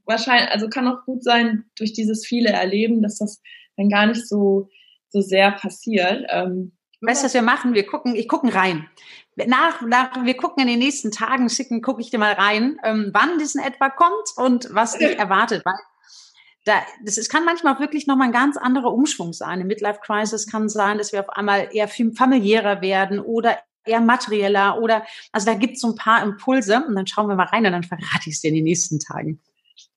Wahrscheinlich, 0.06 0.50
also 0.50 0.68
kann 0.68 0.88
auch 0.88 1.04
gut 1.04 1.22
sein, 1.22 1.64
durch 1.76 1.92
dieses 1.92 2.26
viele 2.26 2.48
Erleben, 2.48 3.00
dass 3.00 3.18
das 3.18 3.40
dann 3.76 3.90
gar 3.90 4.06
nicht 4.06 4.26
so, 4.26 4.68
so 5.10 5.20
sehr 5.20 5.52
passiert. 5.52 6.26
Ähm, 6.30 6.72
weißt 7.00 7.22
du, 7.22 7.26
was 7.26 7.34
wir 7.34 7.42
machen? 7.42 7.74
Wir 7.74 7.86
gucken, 7.86 8.16
ich 8.16 8.26
gucken 8.26 8.50
rein. 8.50 8.88
Nach, 9.36 9.82
nach, 9.82 10.24
wir 10.24 10.36
gucken 10.36 10.64
in 10.64 10.68
den 10.68 10.80
nächsten 10.80 11.12
Tagen, 11.12 11.48
schicken, 11.48 11.80
gucke 11.80 12.00
ich 12.00 12.10
dir 12.10 12.18
mal 12.18 12.32
rein, 12.32 12.76
ähm, 12.82 13.10
wann 13.14 13.38
das 13.38 13.54
in 13.54 13.62
etwa 13.62 13.88
kommt 13.88 14.32
und 14.34 14.68
was 14.74 14.98
dich 14.98 15.16
erwartet. 15.16 15.62
Weil 15.64 15.74
da, 16.68 16.82
das 17.04 17.16
ist, 17.16 17.30
kann 17.30 17.44
manchmal 17.44 17.78
wirklich 17.80 18.06
nochmal 18.06 18.28
ein 18.28 18.32
ganz 18.32 18.56
anderer 18.56 18.92
Umschwung 18.92 19.32
sein. 19.32 19.48
Eine 19.48 19.64
Midlife 19.64 20.00
Crisis 20.02 20.46
kann 20.46 20.68
sein, 20.68 20.98
dass 20.98 21.12
wir 21.12 21.20
auf 21.20 21.30
einmal 21.30 21.68
eher 21.72 21.88
familiärer 21.88 22.82
werden 22.82 23.18
oder 23.18 23.58
eher 23.84 24.00
materieller 24.00 24.80
oder, 24.80 25.04
also 25.32 25.46
da 25.46 25.54
gibt 25.54 25.74
es 25.74 25.80
so 25.80 25.88
ein 25.88 25.94
paar 25.94 26.22
Impulse 26.22 26.84
und 26.86 26.94
dann 26.94 27.06
schauen 27.06 27.28
wir 27.28 27.36
mal 27.36 27.46
rein 27.46 27.64
und 27.64 27.72
dann 27.72 27.84
verrate 27.84 28.26
ich 28.28 28.34
es 28.34 28.40
dir 28.40 28.48
in 28.48 28.56
den 28.56 28.64
nächsten 28.64 29.00
Tagen. 29.00 29.40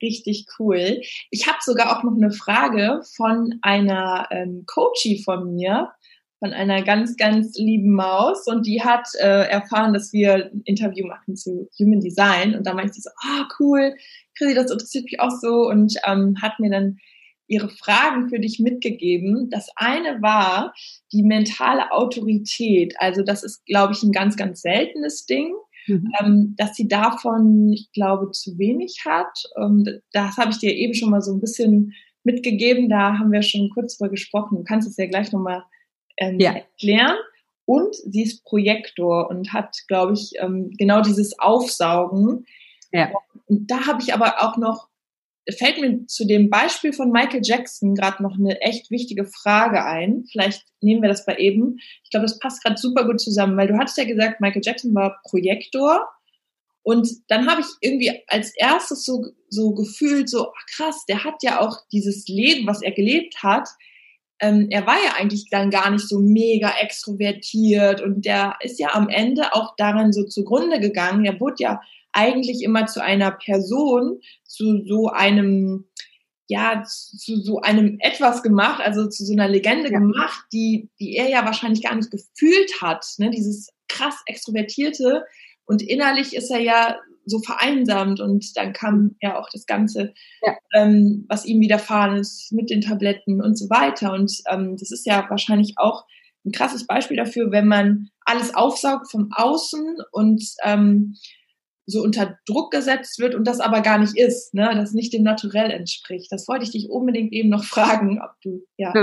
Richtig 0.02 0.48
cool. 0.58 1.02
Ich 1.30 1.48
habe 1.48 1.58
sogar 1.62 1.98
auch 1.98 2.04
noch 2.04 2.16
eine 2.16 2.32
Frage 2.32 3.02
von 3.16 3.60
einer 3.62 4.28
ähm, 4.32 4.64
Coachie 4.66 5.22
von 5.24 5.54
mir, 5.54 5.92
von 6.42 6.54
einer 6.54 6.82
ganz, 6.82 7.18
ganz 7.18 7.56
lieben 7.56 7.94
Maus 7.94 8.48
und 8.48 8.66
die 8.66 8.82
hat 8.82 9.08
äh, 9.20 9.48
erfahren, 9.48 9.94
dass 9.94 10.12
wir 10.12 10.50
ein 10.52 10.62
Interview 10.66 11.06
machen 11.06 11.36
zu 11.36 11.70
Human 11.80 12.00
Design 12.00 12.56
und 12.56 12.66
da 12.66 12.74
meinte 12.74 12.94
sie 12.94 13.02
so, 13.02 13.12
ah, 13.22 13.44
oh, 13.44 13.54
cool, 13.60 13.96
Chrissy, 14.36 14.56
das 14.56 14.72
interessiert 14.72 15.04
mich 15.04 15.20
auch 15.20 15.30
so 15.30 15.70
und 15.70 15.94
ähm, 16.08 16.36
hat 16.42 16.60
mir 16.60 16.72
dann 16.72 16.98
ihre 17.46 17.70
Fragen 17.70 18.30
für 18.30 18.40
dich 18.40 18.60
mitgegeben. 18.60 19.50
Das 19.52 19.70
eine 19.76 20.20
war 20.24 20.74
die 21.12 21.22
mentale 21.22 21.92
Autorität. 21.92 22.96
Also 22.98 23.22
das 23.24 23.44
ist, 23.44 23.64
glaube 23.66 23.94
ich, 23.94 24.02
ein 24.02 24.12
ganz, 24.12 24.36
ganz 24.36 24.62
seltenes 24.62 25.26
Ding. 25.26 25.54
Mhm. 25.88 26.12
Ähm, 26.20 26.56
dass 26.58 26.76
sie 26.76 26.88
davon, 26.88 27.74
ich 27.74 27.92
glaube, 27.92 28.32
zu 28.32 28.58
wenig 28.58 29.04
hat. 29.06 29.44
Ähm, 29.58 29.84
das 30.12 30.38
habe 30.38 30.52
ich 30.52 30.60
dir 30.60 30.74
eben 30.74 30.94
schon 30.94 31.10
mal 31.10 31.22
so 31.22 31.34
ein 31.34 31.42
bisschen 31.42 31.94
mitgegeben. 32.24 32.88
Da 32.88 33.18
haben 33.18 33.32
wir 33.32 33.42
schon 33.42 33.70
kurz 33.74 33.98
drüber 33.98 34.12
gesprochen. 34.12 34.58
Du 34.58 34.64
kannst 34.64 34.88
es 34.88 34.98
ja 34.98 35.08
gleich 35.08 35.32
nochmal 35.32 35.64
ähm, 36.22 36.40
ja. 36.40 36.54
erklären. 36.54 37.18
Und 37.66 37.96
sie 37.96 38.24
ist 38.24 38.44
Projektor 38.44 39.30
und 39.30 39.54
hat, 39.54 39.76
glaube 39.88 40.14
ich, 40.14 40.34
ähm, 40.40 40.72
genau 40.78 41.02
dieses 41.02 41.38
Aufsaugen. 41.40 42.46
Ja. 42.92 43.12
Und 43.48 43.70
da 43.70 43.88
habe 43.88 44.02
ich 44.02 44.14
aber 44.14 44.42
auch 44.42 44.58
noch, 44.58 44.90
fällt 45.58 45.80
mir 45.80 46.06
zu 46.08 46.26
dem 46.26 46.50
Beispiel 46.50 46.94
von 46.94 47.12
Michael 47.12 47.42
Jackson 47.44 47.96
gerade 47.96 48.22
noch 48.22 48.38
eine 48.38 48.60
echt 48.62 48.92
wichtige 48.92 49.26
Frage 49.26 49.86
ein. 49.86 50.26
Vielleicht 50.32 50.66
nehmen 50.82 51.02
wir 51.02 51.10
das 51.10 51.26
bei 51.26 51.38
eben. 51.38 51.78
Ich 52.04 52.10
glaube, 52.12 52.26
das 52.26 52.40
passt 52.40 52.64
gerade 52.64 52.78
super 52.78 53.06
gut 53.06 53.20
zusammen, 53.22 53.58
weil 53.58 53.68
du 53.68 53.78
hattest 53.78 53.98
ja 53.98 54.06
gesagt, 54.06 54.42
Michael 54.42 54.62
Jackson 54.64 54.94
war 54.94 55.22
Projektor 55.24 56.08
Und 56.84 57.08
dann 57.28 57.50
habe 57.50 57.62
ich 57.62 57.68
irgendwie 57.80 58.12
als 58.28 58.54
erstes 58.56 59.06
so, 59.06 59.26
so 59.50 59.74
gefühlt, 59.74 60.30
so 60.30 60.50
ach 60.50 60.66
krass, 60.76 61.06
der 61.08 61.24
hat 61.24 61.44
ja 61.44 61.62
auch 61.62 61.78
dieses 61.92 62.28
Leben, 62.28 62.68
was 62.68 62.82
er 62.82 62.92
gelebt 62.92 63.44
hat. 63.44 63.70
Ähm, 64.42 64.68
er 64.70 64.86
war 64.88 64.98
ja 65.04 65.14
eigentlich 65.18 65.50
dann 65.50 65.70
gar 65.70 65.90
nicht 65.90 66.08
so 66.08 66.20
mega 66.20 66.74
extrovertiert 66.82 68.02
und 68.02 68.26
der 68.26 68.56
ist 68.62 68.80
ja 68.80 68.94
am 68.94 69.08
Ende 69.08 69.54
auch 69.54 69.76
daran 69.78 70.12
so 70.12 70.26
zugrunde 70.26 70.80
gegangen. 70.80 71.26
Er 71.26 71.40
wurde 71.40 71.56
ja 71.60 71.82
eigentlich 72.12 72.64
immer 72.64 72.88
zu 72.88 73.02
einer 73.02 73.32
Person, 73.32 74.20
zu 74.44 74.84
so 74.86 75.08
einem, 75.08 75.86
ja, 76.48 76.84
zu 76.84 77.38
so 77.38 77.62
einem 77.62 77.98
etwas 78.02 78.44
gemacht, 78.44 78.82
also 78.84 79.08
zu 79.08 79.24
so 79.24 79.34
einer 79.34 79.48
Legende 79.48 79.92
ja. 79.92 80.00
gemacht, 80.00 80.46
die, 80.52 80.90
die 81.00 81.16
er 81.16 81.30
ja 81.30 81.46
wahrscheinlich 81.46 81.84
gar 81.84 81.96
nicht 81.96 82.12
gefühlt 82.12 82.82
hat, 82.82 83.06
ne? 83.20 83.30
dieses 83.30 83.70
krass 83.88 84.16
extrovertierte, 84.26 85.24
und 85.72 85.82
innerlich 85.82 86.36
ist 86.36 86.52
er 86.52 86.60
ja 86.60 87.00
so 87.26 87.40
vereinsamt 87.40 88.20
und 88.20 88.46
dann 88.56 88.74
kam 88.74 89.16
ja 89.22 89.40
auch 89.40 89.50
das 89.52 89.66
Ganze, 89.66 90.14
ja. 90.42 90.56
ähm, 90.74 91.26
was 91.30 91.46
ihm 91.46 91.60
widerfahren 91.60 92.18
ist 92.18 92.52
mit 92.52 92.70
den 92.70 92.82
Tabletten 92.82 93.42
und 93.42 93.58
so 93.58 93.70
weiter. 93.70 94.14
Und 94.14 94.32
ähm, 94.50 94.76
das 94.78 94.92
ist 94.92 95.06
ja 95.06 95.26
wahrscheinlich 95.30 95.74
auch 95.78 96.06
ein 96.46 96.52
krasses 96.52 96.88
Beispiel 96.88 97.18
dafür, 97.18 97.52
wenn 97.52 97.68
man 97.68 98.10
alles 98.26 98.56
aufsaugt 98.56 99.12
vom 99.12 99.30
Außen 99.32 99.98
und 100.12 100.44
ähm, 100.64 101.16
so 101.86 102.02
unter 102.02 102.38
Druck 102.46 102.72
gesetzt 102.72 103.20
wird 103.20 103.36
und 103.36 103.46
das 103.46 103.60
aber 103.60 103.82
gar 103.82 103.98
nicht 103.98 104.18
ist, 104.18 104.54
ne, 104.54 104.72
das 104.76 104.94
nicht 104.94 105.14
dem 105.14 105.24
Naturell 105.24 105.72
entspricht. 105.72 106.32
Das 106.32 106.48
wollte 106.48 106.64
ich 106.64 106.72
dich 106.72 106.90
unbedingt 106.90 107.34
eben 107.34 107.50
noch 107.50 107.64
fragen, 107.64 108.20
ob 108.22 108.32
du, 108.42 108.66
ja. 108.78 108.94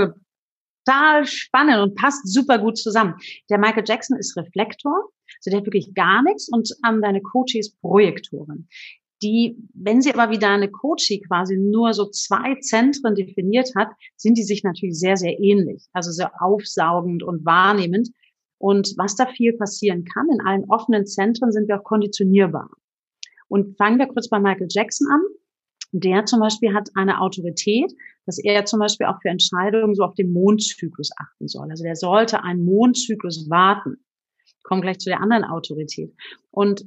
Total 0.89 1.25
spannend 1.25 1.79
und 1.79 1.95
passt 1.95 2.31
super 2.31 2.57
gut 2.57 2.77
zusammen. 2.77 3.15
Der 3.49 3.59
Michael 3.59 3.83
Jackson 3.85 4.17
ist 4.17 4.35
Reflektor 4.35 5.11
also 5.37 5.51
der 5.51 5.59
hat 5.59 5.65
wirklich 5.65 5.93
gar 5.93 6.23
nichts 6.23 6.49
und 6.49 6.69
ähm, 6.87 7.01
deine 7.01 7.21
Coaches 7.21 7.75
Projektoren. 7.81 8.67
Die, 9.21 9.57
wenn 9.73 10.01
sie 10.01 10.13
aber 10.13 10.31
wie 10.31 10.39
deine 10.39 10.71
Coachie 10.71 11.21
quasi 11.21 11.57
nur 11.57 11.93
so 11.93 12.09
zwei 12.09 12.55
Zentren 12.61 13.15
definiert 13.15 13.73
hat, 13.75 13.89
sind 14.15 14.37
die 14.37 14.43
sich 14.43 14.63
natürlich 14.63 14.97
sehr, 14.97 15.17
sehr 15.17 15.37
ähnlich. 15.39 15.87
Also 15.91 16.11
sehr 16.11 16.31
aufsaugend 16.41 17.23
und 17.23 17.45
wahrnehmend. 17.45 18.09
Und 18.57 18.93
was 18.97 19.15
da 19.15 19.25
viel 19.25 19.57
passieren 19.57 20.05
kann, 20.05 20.27
in 20.31 20.45
allen 20.45 20.65
offenen 20.69 21.05
Zentren 21.05 21.51
sind 21.51 21.67
wir 21.67 21.79
auch 21.79 21.83
konditionierbar. 21.83 22.69
Und 23.49 23.77
fangen 23.77 23.99
wir 23.99 24.07
kurz 24.07 24.29
bei 24.29 24.39
Michael 24.39 24.67
Jackson 24.69 25.07
an. 25.11 25.21
Der 25.91 26.25
zum 26.25 26.39
Beispiel 26.39 26.73
hat 26.73 26.89
eine 26.95 27.19
Autorität, 27.21 27.91
dass 28.25 28.37
er 28.37 28.65
zum 28.65 28.79
Beispiel 28.79 29.07
auch 29.07 29.19
für 29.21 29.29
Entscheidungen 29.29 29.95
so 29.95 30.03
auf 30.03 30.13
den 30.13 30.31
Mondzyklus 30.31 31.09
achten 31.17 31.47
soll. 31.47 31.69
Also 31.69 31.83
der 31.83 31.95
sollte 31.95 32.43
einen 32.43 32.63
Mondzyklus 32.63 33.49
warten 33.49 33.97
komme 34.69 34.81
gleich 34.81 34.99
zu 34.99 35.09
der 35.09 35.21
anderen 35.21 35.43
Autorität. 35.43 36.13
Und 36.51 36.85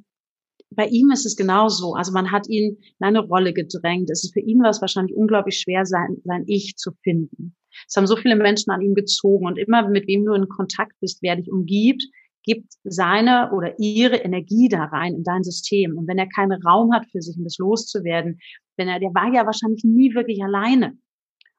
bei 0.70 0.86
ihm 0.86 1.10
ist 1.10 1.26
es 1.26 1.36
genauso. 1.36 1.94
Also 1.94 2.12
man 2.12 2.30
hat 2.30 2.48
ihn 2.48 2.78
in 2.78 3.06
eine 3.06 3.20
Rolle 3.20 3.52
gedrängt. 3.52 4.08
Es 4.08 4.24
ist 4.24 4.32
für 4.32 4.40
ihn 4.40 4.62
was 4.62 4.80
wahrscheinlich 4.80 5.14
unglaublich 5.14 5.58
schwer, 5.58 5.84
sein, 5.84 6.16
sein 6.24 6.44
Ich 6.46 6.76
zu 6.76 6.92
finden. 7.02 7.54
Es 7.86 7.96
haben 7.96 8.06
so 8.06 8.16
viele 8.16 8.36
Menschen 8.36 8.70
an 8.70 8.80
ihm 8.80 8.94
gezogen 8.94 9.46
und 9.46 9.58
immer 9.58 9.86
mit 9.88 10.06
wem 10.06 10.24
du 10.24 10.32
in 10.32 10.48
Kontakt 10.48 10.92
bist, 11.00 11.18
wer 11.22 11.36
dich 11.36 11.50
umgibt, 11.50 12.04
gibt 12.42 12.72
seine 12.84 13.52
oder 13.52 13.78
ihre 13.78 14.16
Energie 14.16 14.68
da 14.68 14.84
rein 14.84 15.14
in 15.14 15.24
dein 15.24 15.44
System. 15.44 15.96
Und 15.96 16.08
wenn 16.08 16.18
er 16.18 16.28
keinen 16.28 16.60
Raum 16.62 16.92
hat 16.92 17.06
für 17.10 17.20
sich, 17.20 17.36
um 17.36 17.44
das 17.44 17.58
loszuwerden, 17.58 18.40
wenn 18.76 18.88
er, 18.88 19.00
der 19.00 19.14
war 19.14 19.32
ja 19.32 19.46
wahrscheinlich 19.46 19.84
nie 19.84 20.14
wirklich 20.14 20.42
alleine 20.42 20.96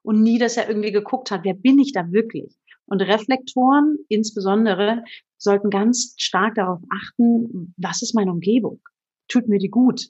und 0.01 0.21
nie, 0.21 0.37
dass 0.37 0.57
er 0.57 0.67
irgendwie 0.67 0.91
geguckt 0.91 1.31
hat, 1.31 1.43
wer 1.43 1.53
bin 1.53 1.79
ich 1.79 1.93
da 1.93 2.11
wirklich? 2.11 2.55
Und 2.85 3.01
Reflektoren 3.01 3.97
insbesondere 4.09 5.03
sollten 5.37 5.69
ganz 5.69 6.15
stark 6.17 6.55
darauf 6.55 6.81
achten, 6.89 7.73
was 7.77 8.01
ist 8.01 8.13
meine 8.13 8.31
Umgebung? 8.31 8.81
Tut 9.27 9.47
mir 9.47 9.59
die 9.59 9.69
gut? 9.69 10.09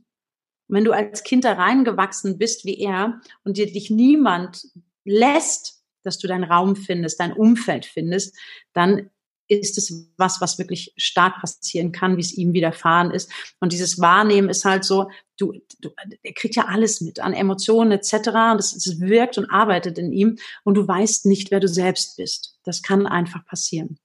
Und 0.67 0.77
wenn 0.77 0.83
du 0.85 0.91
als 0.91 1.23
Kind 1.23 1.43
da 1.43 1.53
reingewachsen 1.53 2.37
bist 2.37 2.65
wie 2.65 2.79
er 2.79 3.21
und 3.43 3.57
dir 3.57 3.71
dich 3.71 3.89
niemand 3.89 4.65
lässt, 5.05 5.83
dass 6.03 6.17
du 6.17 6.27
deinen 6.27 6.43
Raum 6.43 6.75
findest, 6.75 7.19
dein 7.19 7.33
Umfeld 7.33 7.85
findest, 7.85 8.37
dann 8.73 9.09
ist 9.47 9.77
es 9.77 10.09
was, 10.17 10.41
was 10.41 10.57
wirklich 10.57 10.93
stark 10.97 11.41
passieren 11.41 11.91
kann, 11.91 12.17
wie 12.17 12.21
es 12.21 12.33
ihm 12.33 12.53
widerfahren 12.53 13.11
ist. 13.11 13.31
Und 13.59 13.73
dieses 13.73 13.99
Wahrnehmen 13.99 14.49
ist 14.49 14.65
halt 14.65 14.83
so, 14.83 15.09
du, 15.37 15.53
du 15.79 15.89
er 16.21 16.33
kriegt 16.33 16.55
ja 16.55 16.65
alles 16.65 17.01
mit 17.01 17.19
an 17.19 17.33
Emotionen 17.33 17.91
etc. 17.91 18.13
Und 18.13 18.57
das, 18.57 18.73
das 18.73 18.99
wirkt 18.99 19.37
und 19.37 19.49
arbeitet 19.49 19.97
in 19.97 20.11
ihm 20.11 20.37
und 20.63 20.75
du 20.75 20.87
weißt 20.87 21.25
nicht, 21.25 21.51
wer 21.51 21.59
du 21.59 21.67
selbst 21.67 22.17
bist. 22.17 22.57
Das 22.63 22.81
kann 22.81 23.05
einfach 23.05 23.45
passieren. 23.45 23.99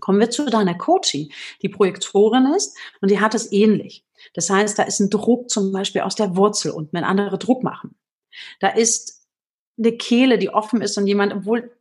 Kommen 0.00 0.20
wir 0.20 0.30
zu 0.30 0.46
deiner 0.46 0.76
Coaching, 0.76 1.32
die 1.62 1.68
Projektorin 1.68 2.52
ist 2.54 2.76
und 3.00 3.10
die 3.10 3.20
hat 3.20 3.34
es 3.34 3.50
ähnlich. 3.50 4.04
Das 4.34 4.50
heißt, 4.50 4.78
da 4.78 4.84
ist 4.84 5.00
ein 5.00 5.10
Druck 5.10 5.50
zum 5.50 5.72
Beispiel 5.72 6.02
aus 6.02 6.14
der 6.14 6.36
Wurzel 6.36 6.70
und 6.70 6.92
wenn 6.92 7.04
andere 7.04 7.38
Druck 7.38 7.62
machen. 7.62 7.96
Da 8.60 8.68
ist 8.68 9.26
eine 9.78 9.96
Kehle, 9.96 10.38
die 10.38 10.50
offen 10.50 10.82
ist 10.82 10.98
und 10.98 11.06
jemand, 11.06 11.32
obwohl 11.32 11.72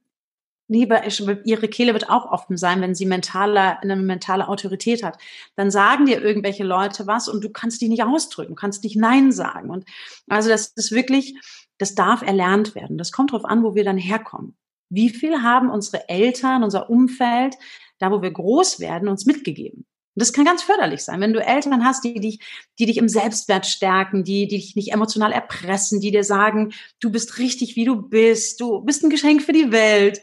Liebe, 0.68 1.02
ihre 1.46 1.68
Kehle 1.70 1.94
wird 1.94 2.10
auch 2.10 2.30
offen 2.30 2.58
sein, 2.58 2.82
wenn 2.82 2.94
sie 2.94 3.06
mentale, 3.06 3.82
eine 3.82 3.96
mentale 3.96 4.50
Autorität 4.50 5.02
hat. 5.02 5.18
Dann 5.56 5.72
sagen 5.72 6.06
dir 6.06 6.22
irgendwelche 6.22 6.66
Leute 6.66 7.08
was 7.08 7.30
und 7.30 7.44
du 7.44 7.50
kannst 7.50 7.82
dich 7.82 7.90
nicht 7.90 8.04
ausdrücken, 8.04 8.56
kannst 8.56 8.84
nicht 8.84 8.98
Nein 8.98 9.32
sagen. 9.32 9.70
Und 9.70 9.86
also 10.28 10.50
das 10.50 10.68
ist 10.76 10.92
wirklich, 10.92 11.36
das 11.78 11.96
darf 11.96 12.22
erlernt 12.22 12.76
werden. 12.76 12.98
Das 12.98 13.12
kommt 13.12 13.32
darauf 13.32 13.46
an, 13.46 13.64
wo 13.64 13.76
wir 13.76 13.86
dann 13.86 13.98
herkommen. 13.98 14.58
Wie 14.90 15.10
viel 15.10 15.42
haben 15.42 15.70
unsere 15.70 16.08
Eltern, 16.10 16.64
unser 16.64 16.90
Umfeld, 16.90 17.56
da 18.00 18.12
wo 18.12 18.22
wir 18.22 18.32
groß 18.32 18.80
werden, 18.80 19.08
uns 19.08 19.26
mitgegeben? 19.26 19.86
Und 20.18 20.22
das 20.22 20.34
kann 20.34 20.46
ganz 20.46 20.64
förderlich 20.64 21.04
sein, 21.04 21.22
wenn 21.22 21.32
du 21.32 21.46
Eltern 21.46 21.86
hast, 21.86 22.04
die 22.04 22.16
dich, 22.16 22.40
die 22.80 22.88
dich 22.88 22.98
im 22.98 23.08
Selbstwert 23.08 23.68
stärken, 23.68 24.24
die, 24.24 24.48
die 24.48 24.58
dich 24.58 24.76
nicht 24.76 24.92
emotional 24.92 25.32
erpressen, 25.32 26.02
die 26.02 26.10
dir 26.10 26.24
sagen, 26.24 26.74
du 27.00 27.12
bist 27.12 27.38
richtig, 27.38 27.76
wie 27.76 27.86
du 27.86 28.02
bist, 28.02 28.60
du 28.60 28.82
bist 28.82 29.04
ein 29.04 29.12
Geschenk 29.12 29.44
für 29.44 29.54
die 29.54 29.72
Welt. 29.72 30.20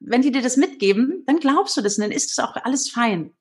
Wenn 0.00 0.20
die 0.20 0.32
dir 0.32 0.42
das 0.42 0.58
mitgeben, 0.58 1.22
dann 1.24 1.38
glaubst 1.40 1.78
du 1.78 1.80
das 1.80 1.96
und 1.96 2.02
dann 2.02 2.12
ist 2.12 2.30
es 2.30 2.38
auch 2.38 2.56
alles 2.56 2.90
fein. 2.90 3.32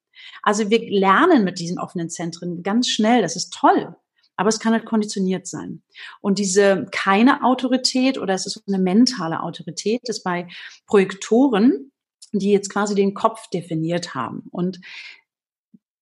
Also 0.43 0.69
wir 0.69 0.79
lernen 0.89 1.43
mit 1.43 1.59
diesen 1.59 1.77
offenen 1.77 2.09
Zentren 2.09 2.63
ganz 2.63 2.87
schnell, 2.87 3.21
das 3.21 3.35
ist 3.35 3.51
toll. 3.51 3.93
Aber 4.37 4.47
es 4.47 4.61
kann 4.61 4.71
halt 4.71 4.85
konditioniert 4.85 5.45
sein. 5.45 5.83
Und 6.21 6.39
diese 6.39 6.85
keine 6.93 7.43
Autorität 7.43 8.17
oder 8.17 8.33
es 8.33 8.45
ist 8.45 8.63
eine 8.65 8.79
mentale 8.79 9.43
Autorität, 9.43 10.07
ist 10.07 10.23
bei 10.23 10.47
Projektoren, 10.85 11.91
die 12.31 12.53
jetzt 12.53 12.69
quasi 12.69 12.95
den 12.95 13.13
Kopf 13.13 13.49
definiert 13.49 14.15
haben. 14.15 14.43
Und 14.51 14.79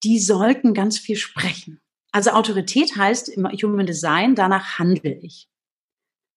die 0.06 0.20
sollten 0.20 0.72
ganz 0.72 1.00
viel 1.00 1.16
sprechen. 1.16 1.80
Also 2.12 2.30
Autorität 2.30 2.96
heißt 2.96 3.28
im 3.28 3.44
Human 3.44 3.86
Design, 3.86 4.36
danach 4.36 4.78
handle 4.78 5.18
ich. 5.20 5.48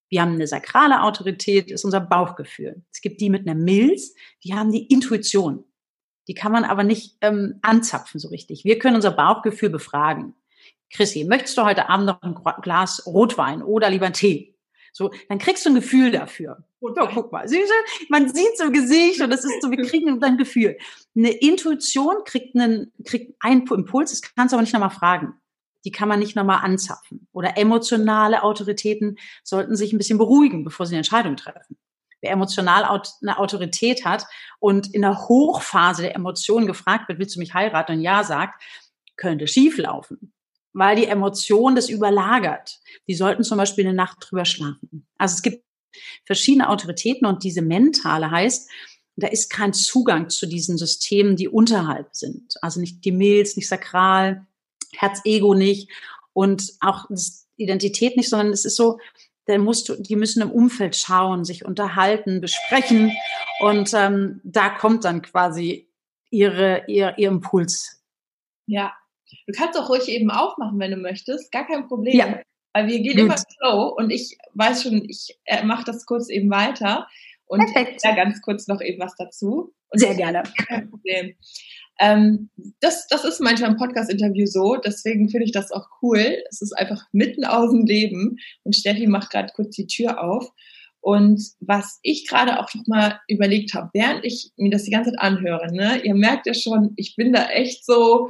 Wir 0.10 0.24
haben 0.24 0.34
eine 0.34 0.48
sakrale 0.48 1.04
Autorität, 1.04 1.70
ist 1.70 1.86
unser 1.86 2.00
Bauchgefühl. 2.00 2.84
Es 2.92 3.02
gibt 3.02 3.22
die 3.22 3.30
mit 3.30 3.48
einer 3.48 3.54
Milz, 3.54 4.16
die 4.44 4.56
haben 4.56 4.72
die 4.72 4.88
Intuition. 4.88 5.66
Die 6.28 6.34
kann 6.34 6.52
man 6.52 6.64
aber 6.64 6.84
nicht 6.84 7.18
ähm, 7.22 7.60
anzapfen 7.62 8.20
so 8.20 8.30
richtig. 8.30 8.66
Wir 8.66 8.80
können 8.80 8.96
unser 8.96 9.12
Bauchgefühl 9.12 9.70
befragen. 9.70 10.34
Chrissy, 10.92 11.26
möchtest 11.26 11.56
du 11.56 11.64
heute 11.64 11.90
Abend 11.90 12.08
noch 12.08 12.24
ein 12.24 12.36
Glas 12.64 13.06
Rotwein 13.06 13.62
oder 13.62 13.92
lieber 13.92 14.08
einen 14.08 14.16
Tee? 14.16 14.59
So, 14.92 15.12
dann 15.28 15.40
kriegst 15.40 15.66
du 15.66 15.70
ein 15.70 15.76
Gefühl 15.76 16.12
dafür. 16.12 16.64
Ja, 16.82 17.10
guck 17.14 17.32
mal, 17.32 17.46
man 18.10 18.34
sieht 18.34 18.58
so 18.58 18.72
Gesicht 18.72 19.22
und 19.22 19.30
das 19.30 19.44
ist 19.44 19.62
so, 19.62 19.70
wir 19.70 19.84
kriegen 19.88 20.24
ein 20.24 20.38
Gefühl. 20.38 20.78
Eine 21.16 21.32
Intuition 21.32 22.24
kriegt 22.26 22.56
einen, 22.56 22.94
kriegt 23.06 23.36
einen 23.40 23.68
Impuls, 23.68 24.12
das 24.12 24.22
kannst 24.22 24.54
du 24.54 24.56
aber 24.56 24.64
nicht 24.64 24.74
nochmal 24.74 24.90
fragen. 24.90 25.34
Die 25.86 25.92
kann 25.92 26.10
man 26.10 26.20
nicht 26.20 26.36
nochmal 26.36 26.60
anzapfen. 26.64 27.28
Oder 27.32 27.58
emotionale 27.58 28.44
Autoritäten 28.44 29.18
sollten 29.44 29.76
sich 29.76 29.94
ein 29.94 29.98
bisschen 29.98 30.18
beruhigen, 30.18 30.64
bevor 30.64 30.86
sie 30.86 30.94
eine 30.94 31.00
Entscheidung 31.00 31.38
treffen. 31.38 31.78
Wer 32.22 32.32
emotional 32.32 32.84
eine 32.84 33.40
Autorität 33.40 34.04
hat 34.04 34.26
und 34.60 34.94
in 34.94 35.02
der 35.02 35.28
Hochphase 35.30 36.02
der 36.02 36.16
Emotionen 36.16 36.68
gefragt 36.68 37.08
wird, 37.08 37.18
willst 37.18 37.36
du 37.36 37.40
mich 37.40 37.54
heiraten 37.54 37.94
und 37.94 38.02
ja 38.02 38.26
sagt, 38.26 38.62
könnte 39.16 39.48
schief 39.48 39.78
laufen 39.78 40.34
weil 40.74 40.96
die 40.96 41.06
Emotion 41.06 41.76
das 41.76 41.90
überlagert. 41.90 42.80
Die 43.08 43.16
sollten 43.16 43.44
zum 43.44 43.58
Beispiel 43.58 43.86
eine 43.86 43.96
Nacht 43.96 44.18
drüber 44.22 44.46
schlafen. 44.46 45.08
Also 45.18 45.36
es 45.36 45.42
gibt 45.42 45.64
verschiedene 46.26 46.70
Autoritäten 46.70 47.26
und 47.26 47.44
diese 47.44 47.62
mentale 47.62 48.30
heißt, 48.30 48.70
da 49.16 49.28
ist 49.28 49.50
kein 49.50 49.74
Zugang 49.74 50.30
zu 50.30 50.46
diesen 50.46 50.78
Systemen, 50.78 51.36
die 51.36 51.50
unterhalb 51.50 52.16
sind. 52.16 52.54
Also 52.62 52.80
nicht 52.80 53.04
die 53.04 53.12
Milz, 53.12 53.56
nicht 53.56 53.68
sakral, 53.68 54.46
Herz-Ego 54.94 55.54
nicht 55.54 55.90
und 56.34 56.74
auch 56.80 57.10
Identität 57.58 58.16
nicht, 58.16 58.30
sondern 58.30 58.54
es 58.54 58.66
ist 58.66 58.76
so, 58.76 59.00
dann 59.46 59.62
musst 59.62 59.90
du, 59.90 59.96
die 59.96 60.16
müssen 60.16 60.42
im 60.42 60.52
Umfeld 60.52 60.96
schauen, 60.96 61.44
sich 61.44 61.66
unterhalten, 61.66 62.40
besprechen 62.40 63.12
und 63.60 63.92
ähm, 63.94 64.42
da 64.44 64.70
kommt 64.70 65.06
dann 65.06 65.22
quasi 65.22 65.90
ihre, 66.30 66.84
ihr, 66.88 67.16
ihr 67.18 67.28
Impuls. 67.30 68.04
Ja, 68.68 68.94
Du 69.48 69.54
kannst 69.54 69.80
auch 69.80 69.90
ruhig 69.90 70.08
eben 70.08 70.32
aufmachen, 70.32 70.80
wenn 70.80 70.92
du 70.92 70.98
möchtest. 70.98 71.52
Gar 71.52 71.68
kein 71.68 71.88
Problem. 71.88 72.16
Ja. 72.16 72.40
Weil 72.74 72.88
wir 72.88 73.00
gehen 73.00 73.16
Gut. 73.16 73.26
immer 73.26 73.38
slow 73.38 73.94
und 73.98 74.12
ich 74.12 74.38
weiß 74.54 74.84
schon, 74.84 75.04
ich 75.10 75.38
äh, 75.46 75.64
mache 75.64 75.86
das 75.86 76.06
kurz 76.06 76.30
eben 76.30 76.50
weiter 76.52 77.08
und 77.46 77.64
ja, 77.76 78.16
ganz 78.16 78.42
kurz 78.42 78.68
noch 78.68 78.80
eben 78.80 79.00
was 79.00 79.16
dazu. 79.16 79.74
Und 79.90 80.00
Sehr 80.00 80.14
gerne. 80.14 80.44
Kein 80.68 80.90
Problem. 80.90 81.36
Ähm, 82.00 82.50
das, 82.80 83.08
das 83.08 83.26
ist 83.26 83.42
manchmal 83.42 83.72
im 83.72 83.78
Podcast-Interview 83.78 84.46
so, 84.46 84.76
deswegen 84.78 85.30
finde 85.30 85.46
ich 85.46 85.52
das 85.52 85.72
auch 85.72 85.88
cool. 86.02 86.44
Es 86.50 86.62
ist 86.62 86.74
einfach 86.74 87.04
mitten 87.12 87.44
aus 87.44 87.72
dem 87.72 87.86
Leben 87.86 88.38
und 88.64 88.76
Steffi 88.76 89.08
macht 89.08 89.32
gerade 89.32 89.52
kurz 89.54 89.76
die 89.76 89.88
Tür 89.88 90.24
auf. 90.24 90.50
Und 91.02 91.42
was 91.60 92.00
ich 92.04 92.28
gerade 92.28 92.60
auch 92.60 92.74
noch 92.74 92.88
mal 92.88 93.20
überlegt 93.28 93.74
habe, 93.74 93.90
während 93.94 94.24
ich 94.26 94.52
mir 94.58 94.70
das 94.70 94.84
die 94.84 94.92
ganze 94.92 95.12
Zeit 95.12 95.20
anhöre, 95.20 95.74
ne, 95.74 96.02
ihr 96.04 96.16
merkt 96.16 96.46
ja 96.46 96.54
schon, 96.54 96.94
ich 96.98 97.16
bin 97.16 97.34
da 97.34 97.48
echt 97.50 97.86
so 97.86 98.30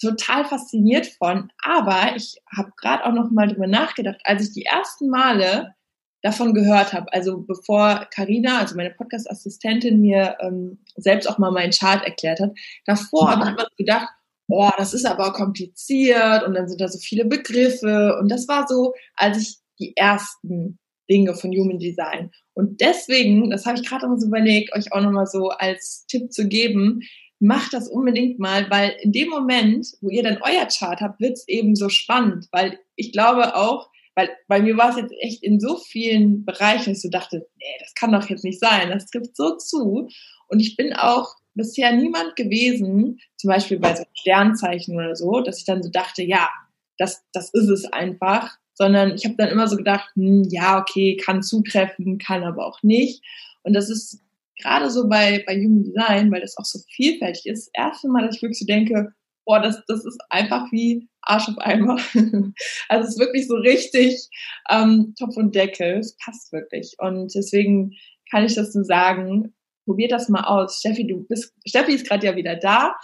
total 0.00 0.44
fasziniert 0.44 1.06
von. 1.06 1.50
Aber 1.62 2.16
ich 2.16 2.36
habe 2.54 2.72
gerade 2.76 3.04
auch 3.04 3.12
noch 3.12 3.30
mal 3.30 3.48
drüber 3.48 3.66
nachgedacht, 3.66 4.20
als 4.24 4.48
ich 4.48 4.52
die 4.52 4.64
ersten 4.64 5.08
Male 5.08 5.74
davon 6.22 6.52
gehört 6.52 6.92
habe, 6.92 7.12
also 7.12 7.40
bevor 7.40 8.06
Karina, 8.14 8.58
also 8.58 8.76
meine 8.76 8.90
Podcast-Assistentin, 8.90 10.00
mir 10.00 10.36
ähm, 10.40 10.78
selbst 10.96 11.26
auch 11.26 11.38
mal 11.38 11.50
meinen 11.50 11.72
Chart 11.72 12.04
erklärt 12.04 12.40
hat, 12.40 12.52
davor 12.84 13.30
habe 13.30 13.44
ich 13.44 13.48
immer 13.50 13.68
gedacht, 13.78 14.08
oh, 14.48 14.70
das 14.76 14.92
ist 14.92 15.06
aber 15.06 15.32
kompliziert 15.32 16.42
und 16.42 16.54
dann 16.54 16.68
sind 16.68 16.80
da 16.80 16.88
so 16.88 16.98
viele 16.98 17.24
Begriffe 17.24 18.18
und 18.20 18.30
das 18.30 18.48
war 18.48 18.66
so, 18.68 18.92
als 19.14 19.38
ich 19.38 19.56
die 19.78 19.96
ersten 19.96 20.78
Dinge 21.10 21.34
von 21.34 21.50
Human 21.50 21.78
Design. 21.78 22.30
Und 22.52 22.80
deswegen, 22.80 23.50
das 23.50 23.64
habe 23.64 23.78
ich 23.78 23.88
gerade 23.88 24.06
noch 24.06 24.18
so 24.18 24.26
überlegt, 24.26 24.74
euch 24.74 24.92
auch 24.92 25.00
nochmal 25.00 25.26
so 25.26 25.48
als 25.48 26.04
Tipp 26.06 26.32
zu 26.32 26.46
geben, 26.46 27.00
macht 27.40 27.72
das 27.72 27.88
unbedingt 27.88 28.38
mal, 28.38 28.70
weil 28.70 28.94
in 29.00 29.12
dem 29.12 29.28
Moment, 29.28 29.86
wo 30.00 30.10
ihr 30.10 30.22
dann 30.22 30.42
euer 30.42 30.66
Chart 30.66 31.00
habt, 31.00 31.20
wird 31.20 31.32
es 31.32 31.48
eben 31.48 31.74
so 31.74 31.88
spannend, 31.88 32.46
weil 32.52 32.78
ich 32.96 33.12
glaube 33.12 33.56
auch, 33.56 33.90
weil 34.14 34.28
bei 34.46 34.60
mir 34.60 34.76
war 34.76 34.90
es 34.90 34.96
jetzt 34.96 35.14
echt 35.20 35.42
in 35.42 35.58
so 35.58 35.76
vielen 35.76 36.44
Bereichen, 36.44 36.92
dass 36.92 37.02
so 37.02 37.08
dachte, 37.08 37.48
nee, 37.56 37.76
das 37.80 37.94
kann 37.94 38.12
doch 38.12 38.28
jetzt 38.28 38.44
nicht 38.44 38.60
sein, 38.60 38.90
das 38.90 39.06
trifft 39.06 39.36
so 39.36 39.56
zu. 39.56 40.08
Und 40.48 40.60
ich 40.60 40.76
bin 40.76 40.92
auch 40.92 41.36
bisher 41.54 41.92
niemand 41.92 42.36
gewesen, 42.36 43.18
zum 43.36 43.48
Beispiel 43.48 43.78
bei 43.78 43.94
so 43.96 44.04
Sternzeichen 44.12 44.94
oder 44.94 45.16
so, 45.16 45.40
dass 45.40 45.58
ich 45.58 45.64
dann 45.64 45.82
so 45.82 45.90
dachte, 45.90 46.22
ja, 46.22 46.50
das, 46.98 47.24
das 47.32 47.54
ist 47.54 47.68
es 47.68 47.84
einfach, 47.86 48.58
sondern 48.74 49.14
ich 49.14 49.24
habe 49.24 49.36
dann 49.36 49.48
immer 49.48 49.68
so 49.68 49.76
gedacht, 49.76 50.10
hm, 50.14 50.44
ja, 50.50 50.78
okay, 50.78 51.16
kann 51.16 51.42
zutreffen, 51.42 52.18
kann 52.18 52.44
aber 52.44 52.66
auch 52.66 52.82
nicht. 52.82 53.24
Und 53.62 53.72
das 53.72 53.88
ist 53.88 54.20
gerade 54.60 54.90
so 54.90 55.08
bei, 55.08 55.42
bei 55.46 55.56
Human 55.56 55.84
Design, 55.84 56.30
weil 56.30 56.40
das 56.40 56.56
auch 56.56 56.64
so 56.64 56.78
vielfältig 56.90 57.46
ist, 57.46 57.70
das 57.74 57.84
erste 57.86 58.08
Mal, 58.08 58.26
dass 58.26 58.36
ich 58.36 58.42
wirklich 58.42 58.58
so 58.58 58.66
denke, 58.66 59.12
boah, 59.44 59.60
das, 59.60 59.82
das 59.86 60.04
ist 60.04 60.18
einfach 60.30 60.70
wie 60.70 61.08
Arsch 61.22 61.48
auf 61.48 61.58
Eimer. 61.58 61.96
also 62.88 63.08
es 63.08 63.14
ist 63.14 63.20
wirklich 63.20 63.46
so 63.48 63.56
richtig 63.56 64.28
ähm, 64.70 65.14
Topf 65.18 65.36
und 65.36 65.54
Deckel. 65.54 65.98
Es 65.98 66.16
passt 66.16 66.52
wirklich. 66.52 66.94
Und 66.98 67.34
deswegen 67.34 67.92
kann 68.30 68.44
ich 68.44 68.54
das 68.54 68.72
so 68.72 68.82
sagen, 68.82 69.54
probiert 69.84 70.12
das 70.12 70.28
mal 70.28 70.44
aus. 70.44 70.78
Steffi, 70.78 71.06
du 71.06 71.24
bist, 71.28 71.52
Steffi 71.66 71.94
ist 71.94 72.06
gerade 72.06 72.26
ja 72.26 72.36
wieder 72.36 72.56
da. 72.56 72.94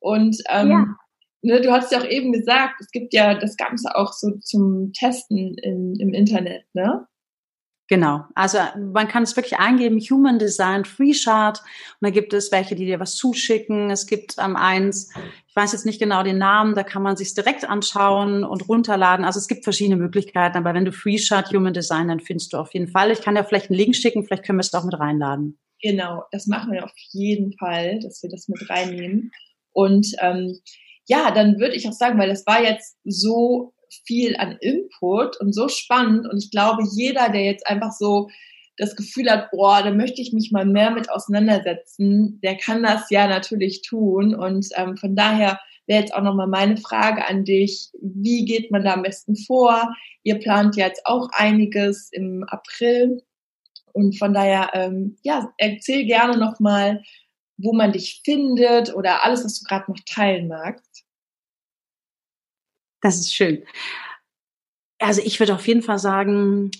Und 0.00 0.36
ähm, 0.50 0.70
ja 0.70 0.86
ne, 1.44 1.60
du 1.60 1.70
hast 1.70 1.92
ja 1.92 2.00
auch 2.00 2.06
eben 2.06 2.32
gesagt, 2.32 2.80
es 2.80 2.90
gibt 2.90 3.12
ja 3.14 3.34
das 3.34 3.56
Ganze 3.56 3.94
auch 3.94 4.12
so 4.12 4.32
zum 4.40 4.92
Testen 4.92 5.56
in, 5.58 5.94
im 6.00 6.12
Internet, 6.12 6.64
ne? 6.72 7.06
Genau. 7.86 8.24
Also 8.34 8.58
man 8.78 9.08
kann 9.08 9.24
es 9.24 9.36
wirklich 9.36 9.58
eingeben, 9.58 9.98
Human 9.98 10.38
Design 10.38 10.86
Free 10.86 11.12
Chart. 11.12 11.60
Und 11.60 12.06
da 12.06 12.10
gibt 12.10 12.32
es 12.32 12.50
welche, 12.50 12.74
die 12.74 12.86
dir 12.86 12.98
was 12.98 13.16
zuschicken. 13.16 13.90
Es 13.90 14.06
gibt 14.06 14.38
am 14.38 14.52
ähm, 14.52 14.56
eins, 14.56 15.12
ich 15.46 15.54
weiß 15.54 15.72
jetzt 15.72 15.84
nicht 15.84 16.00
genau 16.00 16.22
den 16.22 16.38
Namen, 16.38 16.74
da 16.74 16.82
kann 16.82 17.02
man 17.02 17.16
sich 17.16 17.34
direkt 17.34 17.68
anschauen 17.68 18.42
und 18.42 18.68
runterladen. 18.68 19.24
Also 19.24 19.38
es 19.38 19.48
gibt 19.48 19.64
verschiedene 19.64 19.96
Möglichkeiten. 19.96 20.56
Aber 20.56 20.72
wenn 20.72 20.86
du 20.86 20.92
Free 20.92 21.18
Chart 21.18 21.46
Human 21.52 21.74
Design, 21.74 22.08
dann 22.08 22.20
findest 22.20 22.54
du 22.54 22.56
auf 22.56 22.72
jeden 22.72 22.88
Fall. 22.88 23.10
Ich 23.10 23.20
kann 23.20 23.34
dir 23.34 23.44
vielleicht 23.44 23.70
einen 23.70 23.78
Link 23.78 23.94
schicken, 23.94 24.24
vielleicht 24.24 24.44
können 24.44 24.58
wir 24.58 24.62
es 24.62 24.72
auch 24.72 24.84
mit 24.84 24.98
reinladen. 24.98 25.58
Genau, 25.82 26.24
das 26.32 26.46
machen 26.46 26.72
wir 26.72 26.84
auf 26.84 26.94
jeden 27.10 27.52
Fall, 27.58 28.00
dass 28.00 28.22
wir 28.22 28.30
das 28.30 28.48
mit 28.48 28.70
reinnehmen. 28.70 29.30
Und 29.72 30.06
ähm, 30.20 30.58
ja, 31.06 31.30
dann 31.30 31.58
würde 31.58 31.74
ich 31.74 31.86
auch 31.86 31.92
sagen, 31.92 32.18
weil 32.18 32.30
das 32.30 32.46
war 32.46 32.62
jetzt 32.62 32.96
so 33.04 33.74
viel 34.06 34.36
an 34.36 34.56
Input 34.60 35.40
und 35.40 35.54
so 35.54 35.68
spannend 35.68 36.26
und 36.30 36.38
ich 36.42 36.50
glaube, 36.50 36.82
jeder, 36.94 37.28
der 37.30 37.44
jetzt 37.44 37.66
einfach 37.66 37.92
so 37.92 38.28
das 38.76 38.96
Gefühl 38.96 39.30
hat, 39.30 39.50
boah, 39.52 39.82
da 39.82 39.92
möchte 39.92 40.20
ich 40.20 40.32
mich 40.32 40.50
mal 40.50 40.66
mehr 40.66 40.90
mit 40.90 41.10
auseinandersetzen, 41.10 42.40
der 42.42 42.56
kann 42.56 42.82
das 42.82 43.08
ja 43.10 43.28
natürlich 43.28 43.82
tun 43.82 44.34
und 44.34 44.66
ähm, 44.76 44.96
von 44.96 45.14
daher 45.14 45.60
wäre 45.86 46.00
jetzt 46.00 46.14
auch 46.14 46.22
nochmal 46.22 46.48
meine 46.48 46.76
Frage 46.76 47.26
an 47.28 47.44
dich, 47.44 47.90
wie 48.00 48.44
geht 48.44 48.70
man 48.70 48.84
da 48.84 48.94
am 48.94 49.02
besten 49.02 49.36
vor? 49.36 49.94
Ihr 50.22 50.38
plant 50.38 50.76
jetzt 50.76 51.02
auch 51.04 51.28
einiges 51.32 52.08
im 52.12 52.44
April 52.48 53.22
und 53.92 54.18
von 54.18 54.34
daher, 54.34 54.70
ähm, 54.74 55.16
ja, 55.22 55.52
erzähl 55.58 56.04
gerne 56.04 56.36
nochmal, 56.36 57.02
wo 57.56 57.72
man 57.72 57.92
dich 57.92 58.22
findet 58.24 58.94
oder 58.94 59.24
alles, 59.24 59.44
was 59.44 59.60
du 59.60 59.64
gerade 59.66 59.90
noch 59.90 60.00
teilen 60.06 60.48
magst. 60.48 60.93
Das 63.04 63.16
ist 63.16 63.34
schön. 63.34 63.62
Also 64.98 65.20
ich 65.22 65.38
würde 65.38 65.54
auf 65.54 65.68
jeden 65.68 65.82
Fall 65.82 65.98
sagen, 65.98 66.70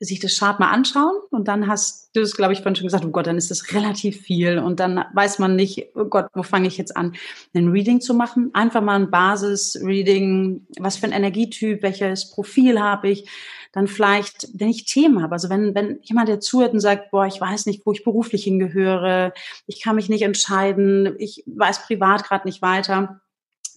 sich 0.00 0.18
das 0.18 0.36
Chart 0.36 0.58
mal 0.58 0.72
anschauen 0.72 1.14
und 1.30 1.46
dann 1.46 1.68
hast 1.68 2.10
du 2.16 2.22
es, 2.22 2.34
glaube 2.34 2.54
ich, 2.54 2.58
vorhin 2.58 2.74
schon 2.74 2.88
gesagt, 2.88 3.04
oh 3.04 3.10
Gott, 3.10 3.28
dann 3.28 3.36
ist 3.36 3.52
das 3.52 3.72
relativ 3.72 4.20
viel 4.22 4.58
und 4.58 4.80
dann 4.80 5.04
weiß 5.14 5.38
man 5.38 5.54
nicht, 5.54 5.94
oh 5.94 6.06
Gott, 6.06 6.26
wo 6.34 6.42
fange 6.42 6.66
ich 6.66 6.76
jetzt 6.76 6.96
an, 6.96 7.14
ein 7.54 7.68
Reading 7.68 8.00
zu 8.00 8.14
machen? 8.14 8.50
Einfach 8.52 8.82
mal 8.82 8.96
ein 8.96 9.12
Basis-Reading, 9.12 10.66
was 10.80 10.96
für 10.96 11.06
ein 11.06 11.12
Energietyp, 11.12 11.84
welches 11.84 12.32
Profil 12.32 12.80
habe 12.80 13.10
ich, 13.10 13.28
dann 13.70 13.86
vielleicht, 13.86 14.48
wenn 14.54 14.70
ich 14.70 14.86
Themen 14.86 15.22
habe, 15.22 15.34
also 15.34 15.50
wenn, 15.50 15.72
wenn 15.76 16.00
jemand, 16.02 16.28
der 16.28 16.40
zuhört 16.40 16.72
und 16.72 16.80
sagt, 16.80 17.12
boah, 17.12 17.26
ich 17.26 17.40
weiß 17.40 17.66
nicht, 17.66 17.86
wo 17.86 17.92
ich 17.92 18.02
beruflich 18.02 18.42
hingehöre, 18.42 19.34
ich 19.68 19.82
kann 19.82 19.94
mich 19.94 20.08
nicht 20.08 20.22
entscheiden, 20.22 21.14
ich 21.20 21.44
weiß 21.46 21.86
privat 21.86 22.24
gerade 22.24 22.48
nicht 22.48 22.60
weiter, 22.60 23.20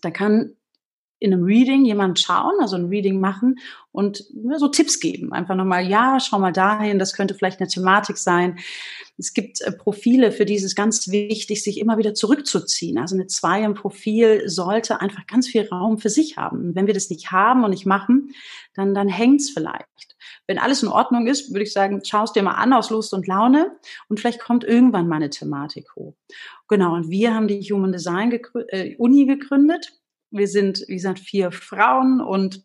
da 0.01 0.09
kann 0.09 0.55
in 1.23 1.33
einem 1.33 1.45
Reading 1.45 1.85
jemand 1.85 2.19
schauen, 2.19 2.55
also 2.59 2.75
ein 2.75 2.89
Reading 2.89 3.17
machen 3.17 3.55
und 3.93 4.25
so 4.57 4.67
Tipps 4.67 4.99
geben. 4.99 5.31
Einfach 5.31 5.55
nochmal, 5.55 5.87
ja, 5.87 6.19
schau 6.19 6.37
mal 6.37 6.51
dahin, 6.51 6.99
das 6.99 7.13
könnte 7.13 7.33
vielleicht 7.33 7.61
eine 7.61 7.69
Thematik 7.69 8.17
sein. 8.17 8.59
Es 9.17 9.33
gibt 9.33 9.61
äh, 9.61 9.71
Profile, 9.71 10.33
für 10.33 10.43
die 10.43 10.55
ist 10.55 10.65
es 10.65 10.75
ganz 10.75 11.07
wichtig, 11.07 11.63
sich 11.63 11.79
immer 11.79 11.97
wieder 11.97 12.13
zurückzuziehen. 12.13 12.97
Also 12.97 13.15
eine 13.15 13.27
Zwei 13.27 13.63
im 13.63 13.73
Profil 13.73 14.49
sollte 14.49 14.99
einfach 14.99 15.25
ganz 15.25 15.47
viel 15.47 15.65
Raum 15.65 15.97
für 15.97 16.09
sich 16.09 16.35
haben. 16.35 16.57
Und 16.57 16.75
wenn 16.75 16.87
wir 16.87 16.93
das 16.93 17.09
nicht 17.09 17.31
haben 17.31 17.63
und 17.63 17.69
nicht 17.69 17.85
machen, 17.85 18.31
dann, 18.73 18.93
dann 18.93 19.07
hängt's 19.07 19.49
vielleicht. 19.49 20.17
Wenn 20.45 20.59
alles 20.59 20.83
in 20.83 20.89
Ordnung 20.89 21.27
ist, 21.27 21.53
würde 21.53 21.63
ich 21.63 21.71
sagen, 21.71 22.01
schau 22.03 22.25
es 22.25 22.33
dir 22.33 22.43
mal 22.43 22.55
an 22.55 22.73
aus 22.73 22.89
Lust 22.89 23.13
und 23.13 23.27
Laune 23.27 23.71
und 24.09 24.19
vielleicht 24.19 24.41
kommt 24.41 24.65
irgendwann 24.65 25.07
mal 25.07 25.15
eine 25.15 25.29
Thematik 25.29 25.95
hoch. 25.95 26.15
Genau, 26.67 26.95
und 26.95 27.09
wir 27.09 27.33
haben 27.33 27.47
die 27.47 27.61
Human 27.61 27.93
Design 27.93 28.29
gegrü 28.29 28.65
äh, 28.67 28.97
Uni 28.97 29.25
gegründet 29.25 29.93
wir 30.33 30.47
sind, 30.47 30.83
wie 30.87 30.95
gesagt, 30.95 31.19
vier 31.19 31.51
Frauen 31.51 32.19
und 32.19 32.63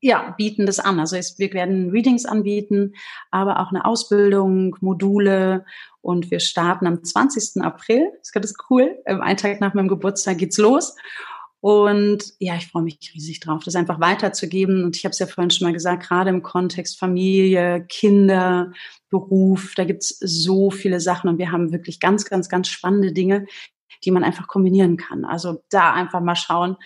ja, 0.00 0.34
bieten 0.36 0.66
das 0.66 0.78
an. 0.78 1.00
Also 1.00 1.16
es, 1.16 1.38
wir 1.38 1.52
werden 1.52 1.90
Readings 1.90 2.24
anbieten, 2.24 2.94
aber 3.30 3.60
auch 3.60 3.70
eine 3.70 3.84
Ausbildung, 3.84 4.76
Module 4.80 5.64
und 6.00 6.30
wir 6.30 6.40
starten 6.40 6.86
am 6.86 7.02
20. 7.02 7.62
April. 7.62 8.12
Das 8.32 8.44
ist 8.44 8.56
cool. 8.70 8.96
Ein 9.06 9.36
Tag 9.36 9.60
nach 9.60 9.74
meinem 9.74 9.88
Geburtstag 9.88 10.38
geht's 10.38 10.58
los. 10.58 10.94
Und 11.60 12.34
ja, 12.38 12.54
ich 12.54 12.68
freue 12.68 12.84
mich 12.84 12.98
riesig 13.14 13.40
drauf, 13.40 13.64
das 13.64 13.74
einfach 13.74 13.98
weiterzugeben. 13.98 14.84
Und 14.84 14.96
ich 14.96 15.04
habe 15.04 15.10
es 15.10 15.18
ja 15.18 15.26
vorhin 15.26 15.50
schon 15.50 15.66
mal 15.66 15.72
gesagt, 15.72 16.06
gerade 16.06 16.30
im 16.30 16.42
Kontext 16.42 16.98
Familie, 16.98 17.84
Kinder, 17.88 18.72
Beruf, 19.10 19.72
da 19.74 19.84
gibt's 19.84 20.16
so 20.20 20.70
viele 20.70 21.00
Sachen 21.00 21.28
und 21.28 21.38
wir 21.38 21.50
haben 21.50 21.72
wirklich 21.72 21.98
ganz, 21.98 22.26
ganz, 22.26 22.48
ganz 22.48 22.68
spannende 22.68 23.12
Dinge, 23.12 23.46
die 24.04 24.10
man 24.10 24.24
einfach 24.24 24.46
kombinieren 24.46 24.96
kann. 24.96 25.24
Also 25.24 25.62
da 25.70 25.92
einfach 25.92 26.20
mal 26.20 26.36
schauen. 26.36 26.76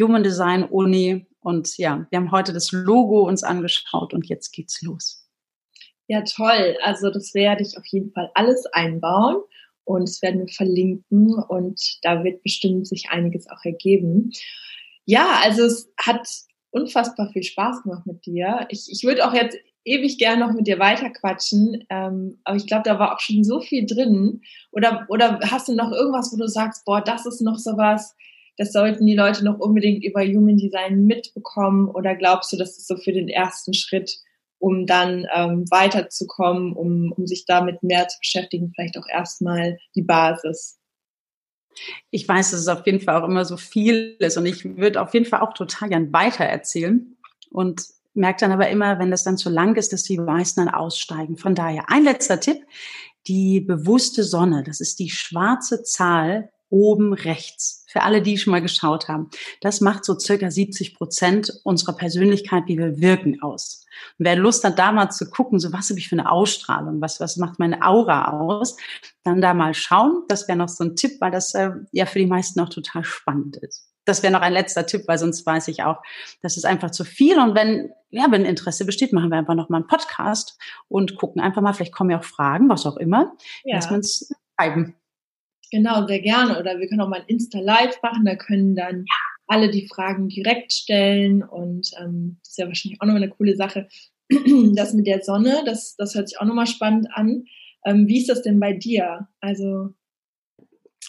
Human 0.00 0.22
Design 0.22 0.64
Uni. 0.64 1.26
Und 1.40 1.76
ja, 1.78 2.06
wir 2.10 2.18
haben 2.18 2.30
heute 2.30 2.52
das 2.52 2.72
Logo 2.72 3.26
uns 3.26 3.42
angeschaut 3.42 4.14
und 4.14 4.28
jetzt 4.28 4.52
geht's 4.52 4.80
los. 4.82 5.28
Ja, 6.08 6.22
toll. 6.22 6.76
Also 6.82 7.10
das 7.10 7.34
werde 7.34 7.62
ich 7.62 7.76
auf 7.76 7.86
jeden 7.86 8.12
Fall 8.12 8.30
alles 8.34 8.66
einbauen 8.66 9.42
und 9.84 10.08
das 10.08 10.22
werden 10.22 10.46
wir 10.46 10.52
verlinken 10.52 11.34
und 11.48 11.98
da 12.02 12.22
wird 12.22 12.42
bestimmt 12.42 12.86
sich 12.86 13.10
einiges 13.10 13.48
auch 13.48 13.64
ergeben. 13.64 14.30
Ja, 15.04 15.40
also 15.42 15.64
es 15.64 15.92
hat 15.98 16.28
unfassbar 16.70 17.30
viel 17.32 17.42
Spaß 17.42 17.82
gemacht 17.82 18.06
mit 18.06 18.24
dir. 18.26 18.66
Ich, 18.70 18.88
ich 18.90 19.02
würde 19.04 19.26
auch 19.26 19.34
jetzt 19.34 19.56
ewig 19.84 20.18
gern 20.18 20.40
noch 20.40 20.52
mit 20.52 20.66
dir 20.66 20.78
weiterquatschen, 20.78 21.84
ähm, 21.90 22.38
aber 22.44 22.56
ich 22.56 22.66
glaube, 22.66 22.84
da 22.84 22.98
war 22.98 23.14
auch 23.14 23.20
schon 23.20 23.44
so 23.44 23.60
viel 23.60 23.86
drin. 23.86 24.42
Oder, 24.70 25.06
oder 25.08 25.40
hast 25.50 25.68
du 25.68 25.74
noch 25.74 25.92
irgendwas, 25.92 26.32
wo 26.32 26.36
du 26.36 26.48
sagst, 26.48 26.84
boah, 26.84 27.00
das 27.00 27.26
ist 27.26 27.40
noch 27.40 27.58
sowas, 27.58 28.14
das 28.58 28.72
sollten 28.72 29.06
die 29.06 29.16
Leute 29.16 29.44
noch 29.44 29.58
unbedingt 29.58 30.04
über 30.04 30.22
Human 30.22 30.58
Design 30.58 31.06
mitbekommen? 31.06 31.88
Oder 31.88 32.14
glaubst 32.14 32.52
du, 32.52 32.56
das 32.56 32.76
ist 32.78 32.86
so 32.86 32.96
für 32.96 33.12
den 33.12 33.28
ersten 33.28 33.74
Schritt, 33.74 34.18
um 34.58 34.86
dann 34.86 35.26
ähm, 35.34 35.64
weiterzukommen, 35.70 36.74
um, 36.74 37.12
um 37.16 37.26
sich 37.26 37.44
damit 37.46 37.82
mehr 37.82 38.08
zu 38.08 38.18
beschäftigen, 38.20 38.72
vielleicht 38.74 38.98
auch 38.98 39.08
erstmal 39.08 39.78
die 39.94 40.02
Basis? 40.02 40.78
Ich 42.10 42.28
weiß, 42.28 42.50
dass 42.50 42.60
es 42.60 42.68
auf 42.68 42.84
jeden 42.84 43.00
Fall 43.00 43.20
auch 43.20 43.26
immer 43.26 43.46
so 43.46 43.56
viel 43.56 44.16
ist 44.18 44.36
und 44.36 44.44
ich 44.44 44.76
würde 44.76 45.00
auf 45.00 45.14
jeden 45.14 45.24
Fall 45.24 45.40
auch 45.40 45.54
total 45.54 45.88
gern 45.88 46.12
weitererzählen. 46.12 47.16
Und 47.50 47.82
merke 48.14 48.40
dann 48.40 48.52
aber 48.52 48.68
immer, 48.68 48.98
wenn 48.98 49.10
das 49.10 49.24
dann 49.24 49.38
zu 49.38 49.50
lang 49.50 49.76
ist, 49.76 49.92
dass 49.92 50.02
die 50.02 50.18
meisten 50.18 50.64
dann 50.64 50.74
aussteigen. 50.74 51.36
Von 51.36 51.54
daher 51.54 51.90
ein 51.90 52.04
letzter 52.04 52.40
Tipp. 52.40 52.58
die 53.28 53.60
bewusste 53.60 54.24
Sonne, 54.24 54.64
das 54.64 54.80
ist 54.80 54.98
die 54.98 55.08
schwarze 55.08 55.84
Zahl 55.84 56.50
oben 56.72 57.12
rechts. 57.12 57.84
Für 57.88 58.02
alle, 58.02 58.22
die 58.22 58.38
schon 58.38 58.50
mal 58.50 58.62
geschaut 58.62 59.08
haben. 59.08 59.28
Das 59.60 59.82
macht 59.82 60.04
so 60.06 60.18
circa 60.18 60.50
70 60.50 60.94
Prozent 60.96 61.52
unserer 61.64 61.92
Persönlichkeit, 61.92 62.64
wie 62.66 62.78
wir 62.78 63.00
wirken, 63.00 63.42
aus. 63.42 63.84
Und 64.18 64.24
wer 64.24 64.36
Lust 64.36 64.64
hat, 64.64 64.78
da 64.78 64.90
mal 64.90 65.10
zu 65.10 65.28
gucken, 65.28 65.58
so 65.60 65.72
was 65.72 65.90
habe 65.90 66.00
ich 66.00 66.08
für 66.08 66.16
eine 66.16 66.32
Ausstrahlung, 66.32 67.02
was, 67.02 67.20
was 67.20 67.36
macht 67.36 67.58
meine 67.58 67.82
Aura 67.82 68.32
aus, 68.40 68.76
dann 69.22 69.42
da 69.42 69.52
mal 69.52 69.74
schauen. 69.74 70.22
Das 70.28 70.48
wäre 70.48 70.56
noch 70.56 70.70
so 70.70 70.82
ein 70.82 70.96
Tipp, 70.96 71.20
weil 71.20 71.30
das 71.30 71.54
äh, 71.54 71.70
ja 71.92 72.06
für 72.06 72.18
die 72.18 72.26
meisten 72.26 72.58
auch 72.60 72.70
total 72.70 73.04
spannend 73.04 73.58
ist. 73.58 73.91
Das 74.04 74.22
wäre 74.22 74.32
noch 74.32 74.40
ein 74.40 74.52
letzter 74.52 74.86
Tipp, 74.86 75.02
weil 75.06 75.18
sonst 75.18 75.46
weiß 75.46 75.68
ich 75.68 75.82
auch, 75.82 76.02
das 76.42 76.56
ist 76.56 76.64
einfach 76.64 76.90
zu 76.90 77.04
viel. 77.04 77.38
Und 77.38 77.54
wenn, 77.54 77.92
ja, 78.10 78.26
wenn 78.30 78.44
Interesse 78.44 78.84
besteht, 78.84 79.12
machen 79.12 79.30
wir 79.30 79.38
einfach 79.38 79.54
noch 79.54 79.68
mal 79.68 79.78
einen 79.78 79.86
Podcast 79.86 80.58
und 80.88 81.16
gucken 81.16 81.40
einfach 81.40 81.62
mal, 81.62 81.72
vielleicht 81.72 81.92
kommen 81.92 82.10
ja 82.10 82.18
auch 82.18 82.24
Fragen, 82.24 82.68
was 82.68 82.86
auch 82.86 82.96
immer. 82.96 83.32
Ja. 83.64 83.76
Lass 83.76 83.90
uns 83.90 84.32
schreiben. 84.58 84.94
Genau, 85.70 86.06
sehr 86.06 86.20
gerne. 86.20 86.58
Oder 86.58 86.78
wir 86.78 86.88
können 86.88 87.00
auch 87.00 87.08
mal 87.08 87.20
ein 87.20 87.26
Insta-Live 87.28 88.02
machen, 88.02 88.24
da 88.24 88.36
können 88.36 88.76
dann 88.76 89.06
alle 89.46 89.70
die 89.70 89.88
Fragen 89.88 90.28
direkt 90.28 90.72
stellen 90.72 91.42
und 91.42 91.90
ähm, 92.00 92.38
das 92.42 92.52
ist 92.52 92.58
ja 92.58 92.66
wahrscheinlich 92.66 93.00
auch 93.00 93.06
nochmal 93.06 93.22
eine 93.22 93.32
coole 93.32 93.56
Sache. 93.56 93.88
Das 94.74 94.94
mit 94.94 95.06
der 95.06 95.22
Sonne, 95.22 95.62
das, 95.66 95.94
das 95.96 96.14
hört 96.14 96.28
sich 96.28 96.40
auch 96.40 96.46
nochmal 96.46 96.66
spannend 96.66 97.08
an. 97.12 97.44
Ähm, 97.84 98.06
wie 98.06 98.18
ist 98.18 98.30
das 98.30 98.40
denn 98.40 98.60
bei 98.60 98.72
dir? 98.72 99.28
Also 99.40 99.90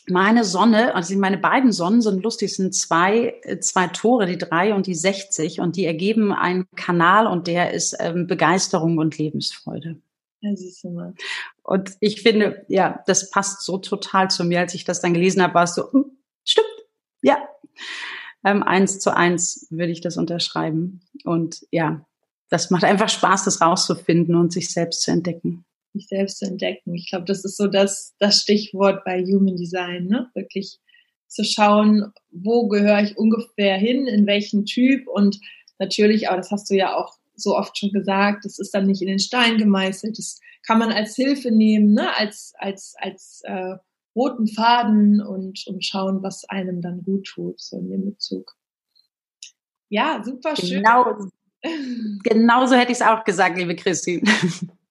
meine 0.07 0.43
Sonne, 0.43 0.95
also 0.95 1.17
meine 1.17 1.37
beiden 1.37 1.71
Sonnen 1.71 2.01
sind 2.01 2.23
lustig, 2.23 2.55
sind 2.55 2.75
zwei, 2.75 3.39
äh, 3.43 3.59
zwei 3.59 3.87
Tore, 3.87 4.25
die 4.25 4.37
drei 4.37 4.73
und 4.73 4.87
die 4.87 4.95
60 4.95 5.59
und 5.59 5.75
die 5.75 5.85
ergeben 5.85 6.33
einen 6.33 6.65
Kanal 6.75 7.27
und 7.27 7.47
der 7.47 7.73
ist 7.73 7.95
ähm, 7.99 8.27
Begeisterung 8.27 8.97
und 8.97 9.17
Lebensfreude. 9.17 10.01
Ja, 10.41 10.55
siehst 10.55 10.83
du 10.83 10.89
mal. 10.89 11.13
Und 11.63 11.93
ich 12.01 12.21
finde, 12.21 12.65
ja, 12.67 13.01
das 13.07 13.31
passt 13.31 13.63
so 13.63 13.77
total 13.77 14.29
zu 14.29 14.43
mir. 14.43 14.59
Als 14.59 14.73
ich 14.73 14.83
das 14.83 14.99
dann 14.99 15.13
gelesen 15.13 15.41
habe, 15.41 15.53
war 15.53 15.63
es 15.63 15.75
so, 15.75 15.91
hm, 15.91 16.05
stimmt, 16.43 16.67
ja. 17.21 17.37
Ähm, 18.43 18.61
eins 18.61 18.99
zu 18.99 19.15
eins 19.15 19.67
würde 19.69 19.93
ich 19.93 20.01
das 20.01 20.17
unterschreiben. 20.17 21.01
Und 21.23 21.65
ja, 21.71 22.05
das 22.49 22.69
macht 22.71 22.83
einfach 22.83 23.07
Spaß, 23.07 23.45
das 23.45 23.61
rauszufinden 23.61 24.35
und 24.35 24.51
sich 24.51 24.69
selbst 24.69 25.01
zu 25.01 25.11
entdecken. 25.11 25.63
Sich 25.93 26.07
selbst 26.07 26.39
zu 26.39 26.45
entdecken. 26.45 26.93
Ich 26.95 27.09
glaube, 27.09 27.25
das 27.25 27.45
ist 27.45 27.57
so 27.57 27.67
das, 27.67 28.15
das 28.19 28.41
Stichwort 28.41 29.03
bei 29.05 29.23
Human 29.23 29.55
Design, 29.55 30.07
ne? 30.07 30.29
Wirklich 30.33 30.79
zu 31.27 31.43
schauen, 31.43 32.11
wo 32.31 32.67
gehöre 32.67 33.01
ich 33.01 33.17
ungefähr 33.17 33.77
hin, 33.77 34.07
in 34.07 34.27
welchen 34.27 34.65
Typ 34.65 35.07
und 35.07 35.39
natürlich, 35.79 36.27
aber 36.27 36.37
das 36.37 36.51
hast 36.51 36.69
du 36.69 36.75
ja 36.75 36.95
auch 36.95 37.17
so 37.35 37.57
oft 37.57 37.77
schon 37.77 37.91
gesagt, 37.91 38.45
das 38.45 38.59
ist 38.59 38.73
dann 38.73 38.85
nicht 38.85 39.01
in 39.01 39.07
den 39.07 39.19
Stein 39.19 39.57
gemeißelt. 39.57 40.17
Das 40.17 40.39
kann 40.65 40.79
man 40.79 40.91
als 40.91 41.15
Hilfe 41.15 41.51
nehmen, 41.51 41.93
ne? 41.93 42.15
als, 42.15 42.53
als, 42.57 42.95
als 42.99 43.41
äh, 43.45 43.75
roten 44.15 44.47
Faden 44.47 45.21
und, 45.21 45.65
und 45.67 45.83
schauen, 45.83 46.21
was 46.21 46.45
einem 46.45 46.81
dann 46.81 47.03
gut 47.03 47.25
tut, 47.25 47.59
so 47.59 47.77
in 47.77 47.89
dem 47.89 48.05
Bezug. 48.05 48.55
Ja, 49.89 50.21
super 50.23 50.55
schön. 50.55 50.83
Genau, 50.83 51.29
genau 52.23 52.65
so 52.65 52.75
hätte 52.75 52.91
ich 52.91 52.99
es 52.99 53.01
auch 53.01 53.23
gesagt, 53.23 53.57
liebe 53.57 53.75
Christine. 53.75 54.23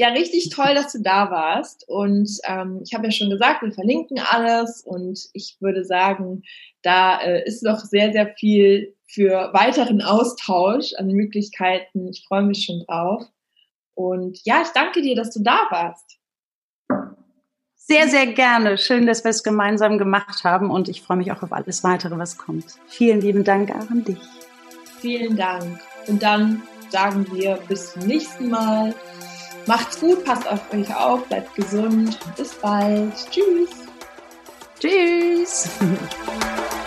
Ja, 0.00 0.10
richtig 0.10 0.50
toll, 0.50 0.76
dass 0.76 0.92
du 0.92 1.02
da 1.02 1.28
warst. 1.32 1.84
Und 1.88 2.30
ähm, 2.44 2.80
ich 2.84 2.94
habe 2.94 3.06
ja 3.06 3.10
schon 3.10 3.30
gesagt, 3.30 3.62
wir 3.62 3.72
verlinken 3.72 4.20
alles 4.20 4.82
und 4.86 5.18
ich 5.32 5.56
würde 5.58 5.84
sagen, 5.84 6.44
da 6.82 7.20
äh, 7.20 7.44
ist 7.44 7.64
noch 7.64 7.80
sehr, 7.80 8.12
sehr 8.12 8.32
viel 8.38 8.94
für 9.08 9.50
weiteren 9.52 10.00
Austausch 10.00 10.94
an 10.94 11.08
Möglichkeiten. 11.08 12.06
Ich 12.06 12.24
freue 12.28 12.44
mich 12.44 12.64
schon 12.64 12.84
drauf. 12.86 13.24
Und 13.94 14.38
ja, 14.44 14.62
ich 14.62 14.68
danke 14.68 15.02
dir, 15.02 15.16
dass 15.16 15.32
du 15.34 15.42
da 15.42 15.66
warst. 15.70 16.20
Sehr, 17.74 18.06
sehr 18.06 18.26
gerne. 18.28 18.78
Schön, 18.78 19.04
dass 19.04 19.24
wir 19.24 19.30
es 19.30 19.42
gemeinsam 19.42 19.98
gemacht 19.98 20.44
haben 20.44 20.70
und 20.70 20.88
ich 20.88 21.02
freue 21.02 21.16
mich 21.16 21.32
auch 21.32 21.42
auf 21.42 21.52
alles 21.52 21.82
weitere, 21.82 22.16
was 22.16 22.38
kommt. 22.38 22.66
Vielen 22.86 23.20
lieben 23.20 23.42
Dank 23.42 23.72
auch 23.72 23.90
an 23.90 24.04
dich. 24.04 24.20
Vielen 25.00 25.36
Dank. 25.36 25.80
Und 26.06 26.22
dann 26.22 26.62
sagen 26.88 27.26
wir 27.32 27.58
bis 27.66 27.94
zum 27.94 28.06
nächsten 28.06 28.48
Mal. 28.48 28.94
Macht's 29.68 30.00
gut, 30.00 30.24
passt 30.24 30.48
auf 30.48 30.72
euch 30.72 30.96
auf, 30.96 31.26
bleibt 31.26 31.54
gesund. 31.54 32.18
Bis 32.38 32.54
bald. 32.54 33.12
Tschüss. 33.30 33.68
Tschüss. 34.80 35.68